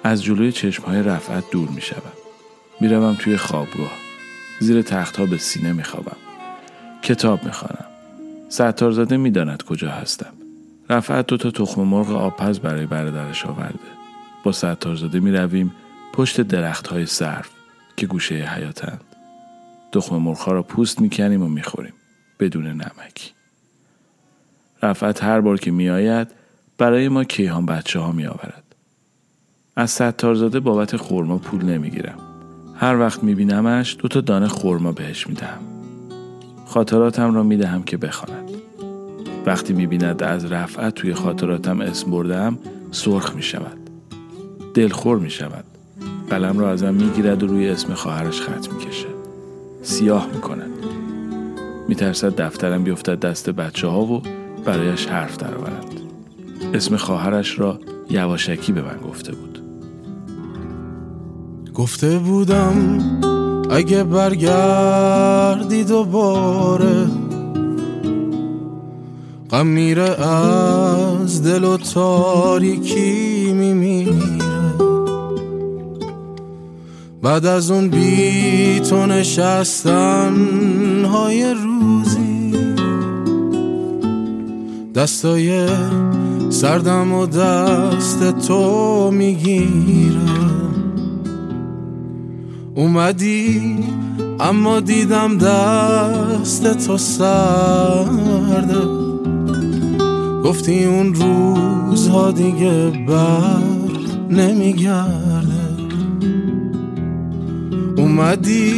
از 0.04 0.24
جلوی 0.24 0.52
چشمهای 0.52 1.02
رفعت 1.02 1.50
دور 1.50 1.68
می‌شوم. 1.68 2.12
می‌روم 2.80 3.16
توی 3.18 3.36
خوابگاه. 3.36 3.92
زیر 4.60 4.82
تختها 4.82 5.26
به 5.26 5.38
سینه 5.38 5.72
میخوابم. 5.72 6.16
کتاب 7.02 7.44
می‌خوانم. 7.44 7.86
ستارزاده 8.48 9.16
می‌داند 9.16 9.62
کجا 9.62 9.90
هستم. 9.90 10.32
رفعت 10.90 11.26
دو 11.26 11.36
تا 11.36 11.50
تخم 11.50 11.82
مرغ 11.82 12.10
آبپز 12.10 12.58
برای 12.58 12.86
برادرش 12.86 13.46
آورده. 13.46 13.78
با 14.44 14.52
ستارزاده 14.52 15.20
می 15.20 15.32
رویم 15.32 15.72
پشت 16.12 16.40
درخت 16.40 16.86
های 16.86 17.06
سرف 17.06 17.50
که 17.96 18.06
گوشه 18.06 18.34
حیاتند 18.34 19.04
تخم 19.92 20.16
مرغ 20.16 20.48
را 20.48 20.62
پوست 20.62 21.00
می 21.00 21.10
کنیم 21.10 21.42
و 21.42 21.48
می 21.48 21.62
خوریم 21.62 21.92
بدون 22.40 22.66
نمک. 22.66 23.32
رفعت 24.82 25.24
هر 25.24 25.40
بار 25.40 25.58
که 25.58 25.70
می 25.70 25.90
آید 25.90 26.28
برای 26.78 27.08
ما 27.08 27.24
کیهان 27.24 27.66
بچه 27.66 28.00
ها 28.00 28.12
می 28.12 28.26
آورد. 28.26 28.62
از 29.76 29.90
ستارزاده 29.90 30.60
بابت 30.60 30.96
خورما 30.96 31.38
پول 31.38 31.64
نمی 31.64 31.90
گیرم. 31.90 32.18
هر 32.74 32.96
وقت 32.98 33.22
می 33.22 33.34
بینمش 33.34 33.96
دو 33.98 34.08
تا 34.08 34.20
دانه 34.20 34.48
خورما 34.48 34.92
بهش 34.92 35.26
می 35.26 35.34
دهم. 35.34 35.62
خاطراتم 36.66 37.34
را 37.34 37.42
می 37.42 37.56
دهم 37.56 37.82
که 37.82 37.96
بخواند. 37.96 38.55
وقتی 39.46 39.72
می‌بیند 39.72 40.22
از 40.22 40.44
رفعت 40.44 40.94
توی 40.94 41.14
خاطراتم 41.14 41.80
اسم 41.80 42.10
بردم 42.10 42.58
سرخ 42.90 43.34
می 43.34 43.42
شود. 43.42 43.76
دلخور 44.74 45.18
می 45.18 45.30
شود. 45.30 45.64
قلم 46.30 46.58
را 46.58 46.70
ازم 46.70 46.94
می‌گیرد 46.94 47.42
و 47.42 47.46
روی 47.46 47.68
اسم 47.68 47.94
خواهرش 47.94 48.40
خط 48.40 48.72
می‌کشه. 48.72 49.06
سیاه 49.82 50.28
می‌کند. 50.34 50.70
میترسد 51.88 52.36
دفترم 52.36 52.84
بیفتد 52.84 53.20
دست 53.20 53.50
بچه 53.50 53.88
ها 53.88 54.00
و 54.04 54.22
برایش 54.64 55.06
حرف 55.06 55.36
درآورند. 55.36 56.00
اسم 56.74 56.96
خواهرش 56.96 57.58
را 57.58 57.80
یواشکی 58.10 58.72
به 58.72 58.82
من 58.82 58.98
گفته 59.08 59.32
بود. 59.32 59.62
گفته 61.74 62.18
بودم 62.18 62.98
اگه 63.70 64.04
برگردی 64.04 65.84
دوباره 65.84 67.06
غم 69.50 69.66
میره 69.66 70.24
از 70.24 71.42
دل 71.42 71.64
و 71.64 71.76
تاریکی 71.76 73.52
میمیره. 73.52 74.12
بعد 77.22 77.46
از 77.46 77.70
اون 77.70 77.88
بی 77.88 78.80
تو 78.80 79.06
نشستن 79.06 80.34
های 81.04 81.54
روزی. 81.54 82.52
دستای 84.94 85.68
سردم 86.50 87.12
و 87.12 87.26
دست 87.26 88.46
تو 88.46 89.10
می‌گیره 89.10 90.20
اومدی 92.74 93.76
اما 94.40 94.80
دیدم 94.80 95.38
دست 95.38 96.86
تو 96.86 96.98
سرده 96.98 99.05
گفتی 100.46 100.84
اون 100.84 101.14
روزها 101.14 102.30
دیگه 102.30 102.92
بر 103.08 103.62
نمیگرده. 104.30 105.46
اومدی 107.96 108.72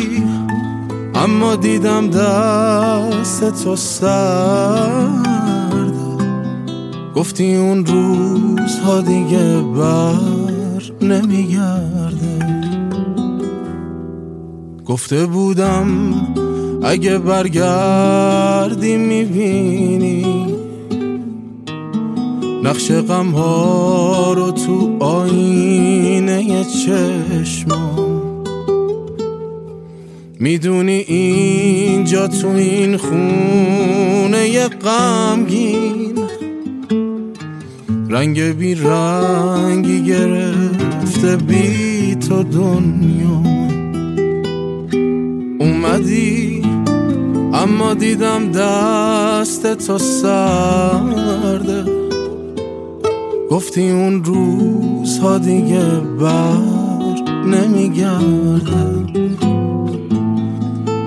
اما 1.15 1.57
دیدم 1.57 2.11
دست 2.11 3.65
تو 3.65 3.77
سرد. 3.77 5.25
گفتی 7.17 7.57
اون 7.57 7.87
روزها 7.87 9.01
دیگه 9.01 9.63
بر 9.77 11.09
نمیگرده. 11.09 12.39
گفته 14.87 15.27
بودم 15.27 15.87
اگه 16.83 17.19
برگردی 17.19 18.97
می‌بینی 18.97 20.49
نقش 22.65 22.93
غم 22.93 23.31
ها 23.31 24.33
رو 24.33 24.51
تو 24.51 24.97
آینه 25.01 26.65
چشمام. 26.65 28.09
می‌دونی 30.41 30.93
اینجا 30.93 32.27
تو 32.27 32.49
این 32.49 32.97
خونه 32.97 34.69
غمگین. 34.69 36.19
رنگ 38.11 38.41
بی 38.41 38.75
رنگی 38.75 40.05
گرفته 40.05 41.37
بی 41.37 42.15
تو 42.15 42.43
دنیا. 42.43 43.43
اومدی 45.61 46.63
اما 47.55 47.95
دیدم 47.95 48.53
دست 48.53 49.75
تو 49.75 49.99
سرده. 49.99 51.98
گفتی 53.51 53.91
اون 53.91 54.25
روزها 54.25 55.39
دیگه 55.39 55.85
بر 56.21 56.59
نمیگرده 57.47 58.99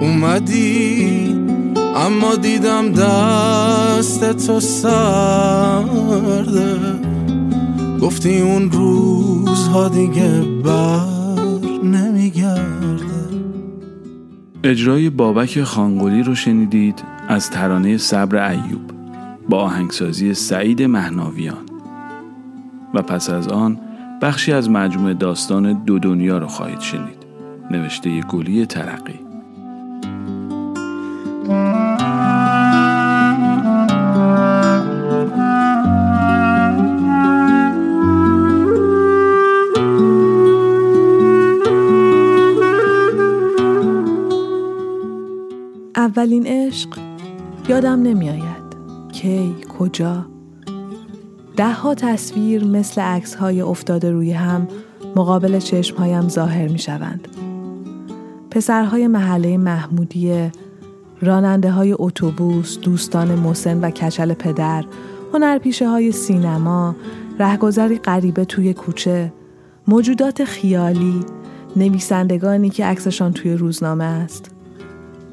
اومدی 0.02 1.36
اما 1.96 2.36
دیدم 2.36 2.92
دست 2.92 4.46
تو 4.46 4.60
سرده. 4.60 5.82
گفتی 8.02 8.42
اون 8.42 8.72
روزها 8.72 9.90
دیگه 9.90 10.42
بر 10.64 11.06
نمیگرده 11.84 13.02
اجرای 14.64 15.10
بابک 15.10 15.64
خانگولی 15.64 16.24
رو 16.24 16.36
شنیدید 16.36 17.04
از 17.28 17.50
ترانه 17.50 17.98
صبر 17.98 18.50
ایوب 18.50 18.92
با 19.50 19.58
آهنگسازی 19.62 20.34
سعید 20.34 20.84
مهناویان. 20.84 21.71
و 22.94 23.02
پس 23.02 23.30
از 23.30 23.48
آن 23.48 23.80
بخشی 24.22 24.54
از 24.54 24.70
مجموعه 24.70 25.14
داستان 25.14 25.74
دو 25.74 26.00
دنیا 26.00 26.38
رو 26.38 26.48
خواهید 26.48 26.80
شنید. 26.80 27.26
نوشته 27.72 28.22
گلی 28.22 28.66
ترقی. 28.66 29.20
اولین 45.96 46.48
عشق 46.48 47.00
یادم 47.70 48.02
نمیآید. 48.02 48.42
کی 49.12 49.56
کجا؟ 49.80 50.31
ده 51.62 51.74
ها 51.74 51.96
تصویر 51.96 52.64
مثل 52.64 53.02
عکس 53.02 53.36
های 53.36 53.62
افتاده 53.62 54.12
روی 54.12 54.32
هم 54.32 54.68
مقابل 55.16 55.60
چشم 55.60 55.98
هایم 55.98 56.30
ظاهر 56.30 56.68
می 56.68 56.80
شوند. 56.80 57.28
پسرهای 58.52 59.08
محله 59.08 59.58
محمودیه 59.58 60.52
راننده 61.22 61.72
های 61.72 61.96
اتوبوس، 62.00 62.80
دوستان 62.80 63.36
مسن 63.40 63.80
و 63.80 63.90
کچل 63.90 64.34
پدر، 64.34 64.86
هنرپیشه 65.34 65.90
های 65.90 66.12
سینما، 66.12 66.96
رهگذری 67.40 67.98
غریبه 67.98 68.46
توی 68.46 68.74
کوچه، 68.74 69.34
موجودات 69.88 70.44
خیالی، 70.44 71.20
نویسندگانی 71.76 72.70
که 72.70 72.86
عکسشان 72.86 73.34
توی 73.34 73.54
روزنامه 73.54 74.04
است. 74.04 74.52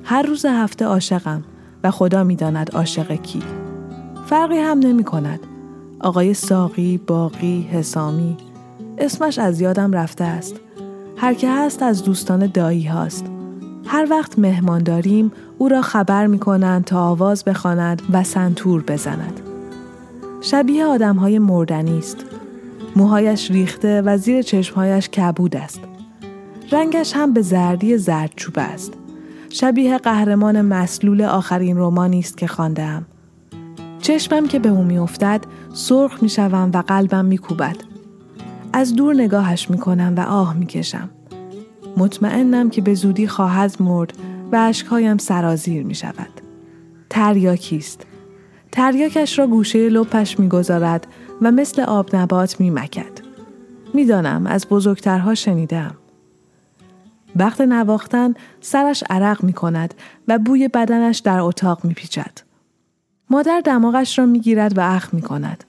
هر 0.04 0.22
روز 0.22 0.46
هفته 0.46 0.84
عاشقم 0.84 1.44
و 1.84 1.90
خدا 1.90 2.24
می‌داند 2.24 2.70
عاشق 2.74 3.12
کی. 3.12 3.42
فرقی 4.26 4.58
هم 4.58 4.78
نمی 4.78 5.04
کند. 5.04 5.40
آقای 6.00 6.34
ساقی، 6.34 6.98
باقی، 6.98 7.68
حسامی. 7.72 8.36
اسمش 8.98 9.38
از 9.38 9.60
یادم 9.60 9.92
رفته 9.92 10.24
است. 10.24 10.56
هر 11.16 11.34
که 11.34 11.50
هست 11.50 11.82
از 11.82 12.04
دوستان 12.04 12.46
دایی 12.46 12.84
هاست. 12.84 13.26
هر 13.86 14.06
وقت 14.10 14.38
مهمان 14.38 14.82
داریم 14.82 15.32
او 15.58 15.68
را 15.68 15.82
خبر 15.82 16.26
می 16.26 16.38
کنند 16.38 16.84
تا 16.84 17.08
آواز 17.08 17.44
بخواند 17.44 18.02
و 18.12 18.24
سنتور 18.24 18.82
بزند. 18.82 19.40
شبیه 20.40 20.84
آدم 20.86 21.16
های 21.16 21.38
مردنی 21.38 21.98
است. 21.98 22.16
موهایش 22.96 23.50
ریخته 23.50 24.02
و 24.02 24.18
زیر 24.18 24.42
چشمهایش 24.42 25.08
کبود 25.08 25.56
است. 25.56 25.80
رنگش 26.72 27.16
هم 27.16 27.32
به 27.32 27.42
زردی 27.42 27.98
زردچوب 27.98 28.54
است. 28.56 28.92
شبیه 29.48 29.98
قهرمان 29.98 30.60
مسلول 30.60 31.22
آخرین 31.22 31.76
رومانی 31.76 32.18
است 32.18 32.36
که 32.36 32.46
خواندم. 32.46 33.06
چشمم 34.00 34.48
که 34.48 34.58
به 34.58 34.68
او 34.68 34.82
میافتد 34.82 35.44
سرخ 35.74 36.22
می‌شوم 36.22 36.70
و 36.74 36.82
قلبم 36.82 37.24
میکوبد. 37.24 37.76
از 38.72 38.94
دور 38.94 39.14
نگاهش 39.14 39.70
می‌کنم 39.70 40.14
و 40.16 40.20
آه 40.20 40.56
می‌کشم. 40.56 41.10
مطمئنم 41.96 42.70
که 42.70 42.82
به 42.82 42.94
زودی 42.94 43.26
خواهد 43.26 43.76
مرد 43.80 44.12
و 44.52 44.56
اشکهایم 44.56 45.18
سرازیر 45.18 45.86
می 45.86 45.94
شود. 45.94 46.40
تریاکی 47.10 47.76
است. 47.76 48.06
تریاکش 48.72 49.38
را 49.38 49.46
گوشه 49.46 49.88
لپش 49.88 50.40
می‌گذارد 50.40 51.06
و 51.42 51.50
مثل 51.50 51.82
آب 51.82 52.16
نبات 52.16 52.60
می 52.60 52.70
مکد. 52.70 53.20
می‌دانم 53.94 54.46
از 54.46 54.66
بزرگترها 54.68 55.34
شنیدم. 55.34 55.94
وقت 57.36 57.60
نواختن 57.60 58.34
سرش 58.60 59.04
عرق 59.10 59.44
می 59.44 59.52
کند 59.52 59.94
و 60.28 60.38
بوی 60.38 60.68
بدنش 60.68 61.18
در 61.18 61.40
اتاق 61.40 61.84
می 61.84 61.94
پیچد. 61.94 62.47
مادر 63.30 63.62
دماغش 63.64 64.18
را 64.18 64.26
می 64.26 64.40
گیرد 64.40 64.78
و 64.78 64.80
اخ 64.80 65.14
می 65.14 65.22
کند 65.22 65.64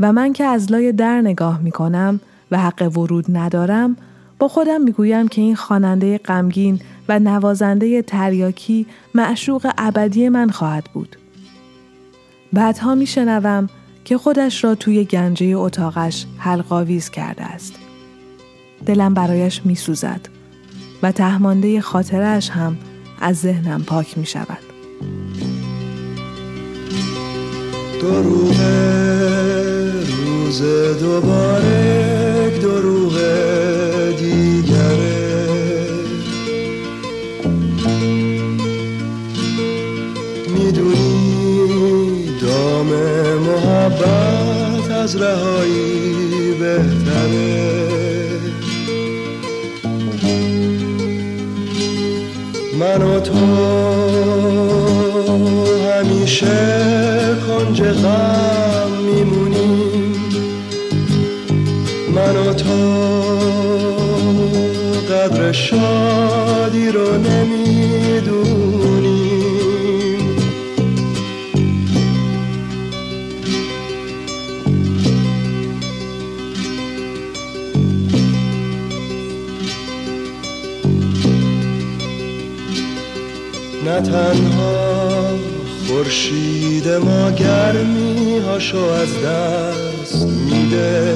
و 0.00 0.12
من 0.12 0.32
که 0.32 0.44
از 0.44 0.72
لای 0.72 0.92
در 0.92 1.20
نگاه 1.20 1.60
می 1.60 1.70
کنم 1.70 2.20
و 2.50 2.58
حق 2.58 2.90
ورود 2.96 3.36
ندارم 3.36 3.96
با 4.38 4.48
خودم 4.48 4.82
می 4.82 4.92
گویم 4.92 5.28
که 5.28 5.40
این 5.40 5.56
خواننده 5.56 6.18
غمگین 6.18 6.80
و 7.08 7.18
نوازنده 7.18 8.02
تریاکی 8.02 8.86
معشوق 9.14 9.72
ابدی 9.78 10.28
من 10.28 10.50
خواهد 10.50 10.84
بود. 10.94 11.16
بعدها 12.52 12.94
می 12.94 13.06
شنوم 13.06 13.68
که 14.04 14.18
خودش 14.18 14.64
را 14.64 14.74
توی 14.74 15.04
گنجه 15.04 15.46
اتاقش 15.46 16.26
حلقاویز 16.38 17.10
کرده 17.10 17.44
است. 17.44 17.74
دلم 18.86 19.14
برایش 19.14 19.66
می 19.66 19.74
سوزد 19.74 20.28
و 21.02 21.12
تهمانده 21.12 21.80
خاطرش 21.80 22.50
هم 22.50 22.76
از 23.20 23.36
ذهنم 23.36 23.82
پاک 23.82 24.18
می 24.18 24.26
شود. 24.26 24.63
دروغ 28.04 28.56
روز 30.18 30.62
دوباره 31.00 32.50
دروغ 32.62 33.16
دیگره. 34.18 35.86
می‌دونی 40.48 42.26
دام 42.42 42.86
محبت 43.38 44.90
از 44.90 45.16
رهایی 45.16 46.52
بهتره. 46.60 47.64
من 52.78 53.02
و 53.02 53.20
تو 53.20 53.34
همیشه 55.90 56.93
کنج 57.64 57.82
غم 57.82 58.90
میمونیم 58.90 60.14
من 62.14 62.36
و 62.36 62.52
تو 62.54 62.74
قدر 65.10 65.52
شادی 65.52 66.88
رو 66.88 67.18
نمی‌دونیم 67.18 68.64
نه 83.84 84.00
تنها 84.00 84.43
خورشید 86.14 86.88
ما 86.88 87.30
گرمی 87.30 88.38
هاشو 88.38 88.78
از 88.78 89.08
دست 89.24 90.26
میده. 90.26 91.14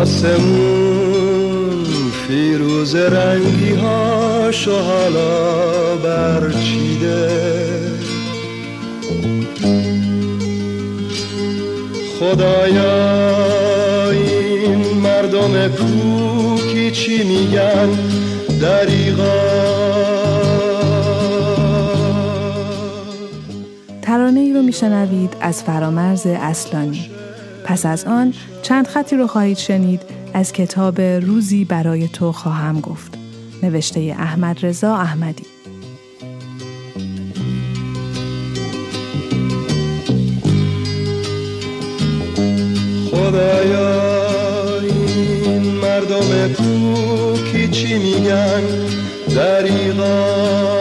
آسمون 0.00 1.84
فیروز 2.28 2.94
رنگی 2.94 3.74
هاشو 3.74 4.78
حالا 4.78 5.96
برچیده. 5.96 7.30
خدایا 12.20 14.10
این 14.10 14.78
مردم 15.02 15.68
کوکی 15.68 16.90
چی 16.90 17.24
میگن؟ 17.24 17.88
دریغا 18.60 19.49
میشنوید 24.82 25.36
از 25.40 25.62
فرامرز 25.62 26.26
اصلانی. 26.26 27.10
پس 27.64 27.86
از 27.86 28.04
آن 28.04 28.34
چند 28.62 28.86
خطی 28.86 29.16
رو 29.16 29.26
خواهید 29.26 29.58
شنید 29.58 30.02
از 30.34 30.52
کتاب 30.52 31.00
روزی 31.00 31.64
برای 31.64 32.08
تو 32.08 32.32
خواهم 32.32 32.80
گفت. 32.80 33.18
نوشته 33.62 34.00
احمد 34.18 34.66
رضا 34.66 34.96
احمدی. 34.96 35.44
خدایا 43.10 44.00
این 44.80 45.62
مردم 45.62 46.52
کوکی 46.52 47.68
چی 47.68 47.98
میگن؟ 47.98 48.62
دریغا. 49.34 50.79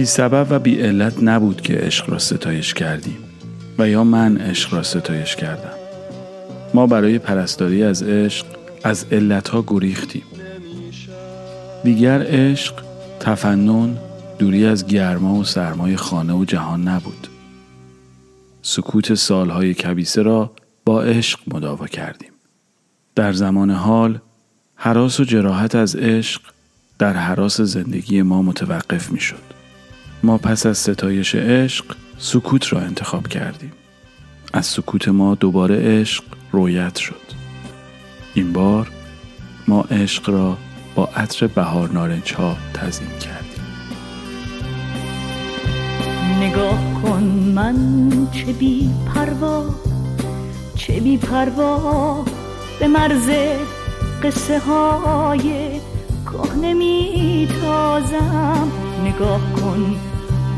بی 0.00 0.06
سبب 0.06 0.46
و 0.50 0.58
بی 0.58 0.80
علت 0.80 1.22
نبود 1.22 1.60
که 1.60 1.74
عشق 1.74 2.10
را 2.10 2.18
ستایش 2.18 2.74
کردیم 2.74 3.18
و 3.78 3.88
یا 3.88 4.04
من 4.04 4.36
عشق 4.36 4.74
را 4.74 4.82
ستایش 4.82 5.36
کردم. 5.36 5.74
ما 6.74 6.86
برای 6.86 7.18
پرستاری 7.18 7.82
از 7.82 8.02
عشق 8.02 8.46
از 8.84 9.06
علتها 9.12 9.64
گریختیم. 9.66 10.22
دیگر 11.84 12.22
عشق 12.22 12.74
تفنن 13.20 13.96
دوری 14.38 14.66
از 14.66 14.86
گرما 14.86 15.34
و 15.34 15.44
سرمای 15.44 15.96
خانه 15.96 16.32
و 16.32 16.44
جهان 16.44 16.88
نبود. 16.88 17.28
سکوت 18.62 19.14
سالهای 19.14 19.74
کبیسه 19.74 20.22
را 20.22 20.52
با 20.84 21.02
عشق 21.02 21.40
مداوا 21.46 21.86
کردیم. 21.86 22.32
در 23.14 23.32
زمان 23.32 23.70
حال 23.70 24.18
حراس 24.74 25.20
و 25.20 25.24
جراحت 25.24 25.74
از 25.74 25.96
عشق 25.96 26.42
در 26.98 27.12
حراس 27.12 27.60
زندگی 27.60 28.22
ما 28.22 28.42
متوقف 28.42 29.12
می 29.12 29.20
شد. 29.20 29.59
ما 30.22 30.38
پس 30.38 30.66
از 30.66 30.78
ستایش 30.78 31.34
عشق 31.34 31.84
سکوت 32.18 32.72
را 32.72 32.80
انتخاب 32.80 33.28
کردیم. 33.28 33.72
از 34.52 34.66
سکوت 34.66 35.08
ما 35.08 35.34
دوباره 35.34 36.00
عشق 36.00 36.24
رویت 36.52 36.96
شد. 36.96 37.20
این 38.34 38.52
بار 38.52 38.90
ما 39.68 39.80
عشق 39.80 40.30
را 40.30 40.56
با 40.94 41.08
عطر 41.16 41.46
بهار 41.46 41.90
نارنج 41.92 42.34
ها 42.34 42.56
تزیین 42.74 43.10
کردیم. 43.10 43.64
نگاه 46.40 47.02
کن 47.02 47.22
من 47.54 47.76
چه 48.32 48.52
بی 48.52 48.90
پروا 49.14 49.74
چه 50.76 51.00
بی 51.00 51.16
پروا 51.16 52.24
به 52.80 52.88
مرز 52.88 53.30
قصه 54.22 54.58
های 54.58 55.80
کهنه 56.26 56.74
می 56.74 57.48
تازم 57.62 58.72
نگاه 59.04 59.40
کن 59.52 60.09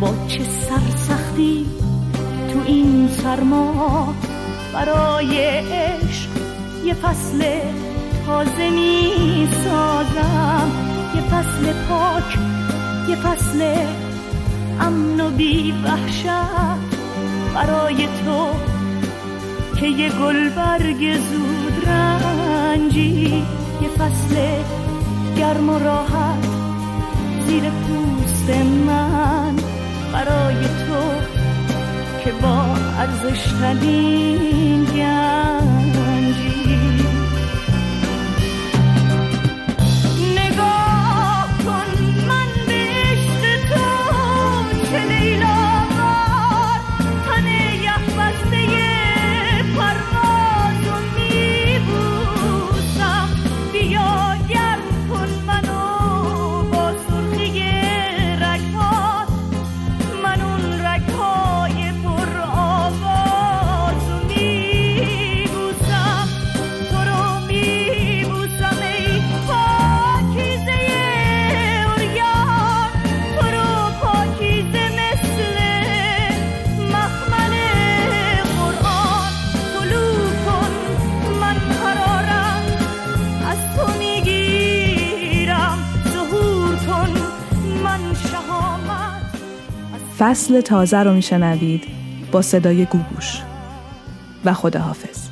با 0.02 0.14
چه 0.28 0.44
سرسختی 0.44 1.66
تو 2.52 2.58
این 2.66 3.08
سرما 3.08 4.14
برای 4.72 5.38
عشق 5.38 6.28
یه 6.84 6.94
فصل 6.94 7.44
تازه 8.26 8.70
می 8.70 9.48
سازم 9.64 10.70
یه 11.14 11.20
فصل 11.20 11.72
پاک 11.88 12.38
یه 13.08 13.16
فصل 13.16 13.74
امن 14.80 15.20
و 15.20 15.30
بی 15.30 15.74
وحشت 15.84 16.26
برای 17.54 17.96
تو 18.06 18.46
که 19.80 19.86
یه 19.86 20.08
گل 20.08 20.48
برگ 20.48 21.18
زود 21.18 21.88
رنجی. 21.88 23.44
یه 23.82 23.88
فصل 23.88 24.36
گرم 25.36 25.68
و 25.68 25.78
راحت 25.78 26.44
زیر 27.46 27.62
پوست 27.70 28.50
من. 28.86 29.71
برای 30.12 30.56
تو 30.56 31.02
که 32.24 32.32
با 32.32 32.62
ارزش 32.98 33.52
ترین 33.60 34.84
فصل 90.22 90.60
تازه 90.60 90.98
رو 90.98 91.12
میشنوید 91.12 91.84
با 92.32 92.42
صدای 92.42 92.84
گوگوش. 92.84 93.42
و 94.44 94.52
خداحافظ. 94.52 95.28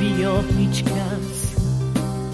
بیا 0.00 0.40
هیچ 0.58 0.84
کس 0.84 1.56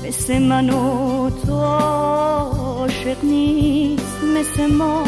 مثل 0.07 0.38
من 0.38 0.70
و 0.70 1.30
تو 1.30 1.53
عاشق 1.53 3.24
نیست 3.24 4.16
مثل 4.38 4.74
ما 4.74 5.05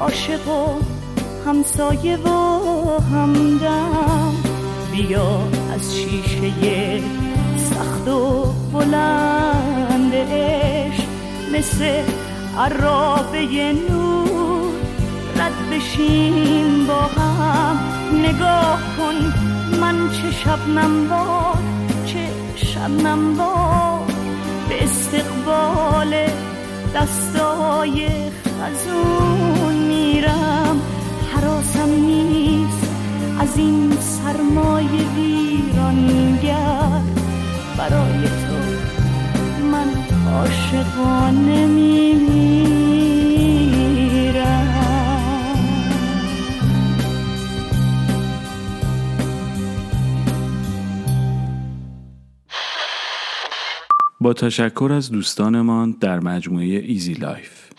عاشق 0.00 0.48
و 0.48 0.66
همسایه 1.46 2.16
و 2.16 2.28
همدم. 3.00 4.34
بیا 4.92 5.38
از 5.74 5.96
شیشه 5.96 7.00
سخت 7.56 8.08
و 8.08 8.44
بلند 8.72 10.14
عشق 10.14 11.04
مثل 11.52 12.02
عرابه 12.58 13.72
نور. 13.90 14.45
رد 15.38 15.70
بشیم 15.70 16.86
با 16.86 17.02
هم. 17.02 17.78
نگاه 18.12 18.80
کن 18.98 19.16
من 19.80 20.10
چه 20.10 20.30
شبنم 20.30 21.08
بار 21.08 21.58
چه 22.06 22.28
شبنم 22.56 23.34
بار 23.34 24.00
به 24.68 24.84
استقبال 24.84 26.14
دستای 26.94 28.08
خزون 28.44 29.74
میرم. 29.74 30.80
حراسم 31.34 31.90
نیست 31.90 32.90
از 33.40 33.58
این 33.58 33.96
سرمای 34.00 34.88
ویرانگر. 35.16 37.00
برای 37.78 38.22
تو 38.22 38.56
من 39.72 39.88
عاشقانه 40.32 41.66
میمیرم 41.66 42.85
با 54.26 54.32
تشکر 54.32 54.92
از 54.92 55.10
دوستانمان 55.10 55.96
در 56.00 56.20
مجموعه 56.20 56.66
ایزی 56.66 57.12
لایف 57.12 57.70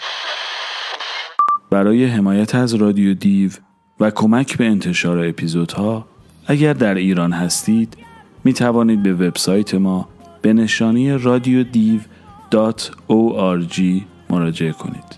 برای 1.69 2.05
حمایت 2.05 2.55
از 2.55 2.73
رادیو 2.73 3.13
دیو 3.13 3.51
و 3.99 4.11
کمک 4.11 4.57
به 4.57 4.65
انتشار 4.65 5.27
اپیزودها 5.27 6.07
اگر 6.45 6.73
در 6.73 6.95
ایران 6.95 7.31
هستید 7.31 7.97
می 8.43 8.53
توانید 8.53 9.03
به 9.03 9.13
وبسایت 9.13 9.75
ما 9.75 10.09
به 10.41 10.53
نشانی 10.53 11.11
رادیو 11.11 11.63
دیو 11.63 11.99
مراجعه 14.29 14.71
کنید. 14.71 15.17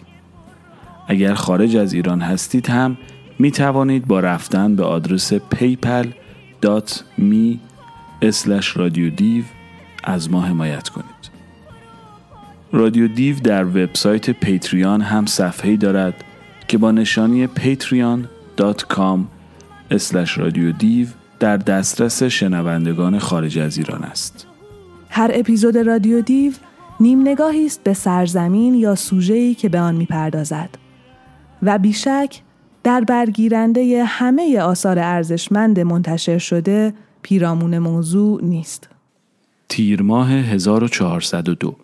اگر 1.08 1.34
خارج 1.34 1.76
از 1.76 1.94
ایران 1.94 2.22
هستید 2.22 2.70
هم 2.70 2.98
می 3.40 3.52
توانید 3.52 4.08
با 4.08 4.20
رفتن 4.20 4.76
به 4.76 4.84
آدرس 4.84 5.34
paypal.me 5.34 7.58
رادیو 8.76 9.10
دیو 9.10 9.44
از 10.04 10.32
ما 10.32 10.42
حمایت 10.42 10.90
کنید. 10.90 11.30
رادیو 12.72 13.08
دیو 13.08 13.40
در 13.40 13.66
وبسایت 13.66 14.30
پیتریان 14.30 15.02
هم 15.02 15.26
صفحه‌ای 15.26 15.78
دارد 15.78 16.14
که 16.68 16.78
با 16.78 16.92
نشانی 16.92 17.48
patreon.com 17.48 19.20
رادیو 20.38 20.72
دیو 20.72 21.08
در 21.40 21.58
دسترس 21.58 22.24
شنوندگان 22.24 23.20
خارج 23.20 23.60
از 23.60 23.78
ایران 23.78 24.04
است. 24.04 24.48
هر 25.10 25.32
اپیزود 25.34 25.78
رادیو 25.78 26.22
دیو 26.22 26.54
نیم 27.00 27.22
نگاهی 27.22 27.66
است 27.66 27.84
به 27.84 27.94
سرزمین 27.94 28.74
یا 28.74 28.96
سوژه‌ای 28.96 29.56
که 29.56 29.70
به 29.70 29.80
آن 29.80 29.96
می‌پردازد 29.96 30.70
و 31.64 31.78
بیشک 31.78 32.42
در 32.84 33.02
برگیرنده 33.02 34.04
همه 34.04 34.60
آثار 34.60 35.00
ارزشمند 35.00 35.80
منتشر 35.80 36.38
شده 36.38 36.94
پیرامون 37.22 37.78
موضوع 37.78 38.44
نیست. 38.44 38.90
تیر 39.70 40.02
ماه 40.02 40.32
1402 40.32 41.76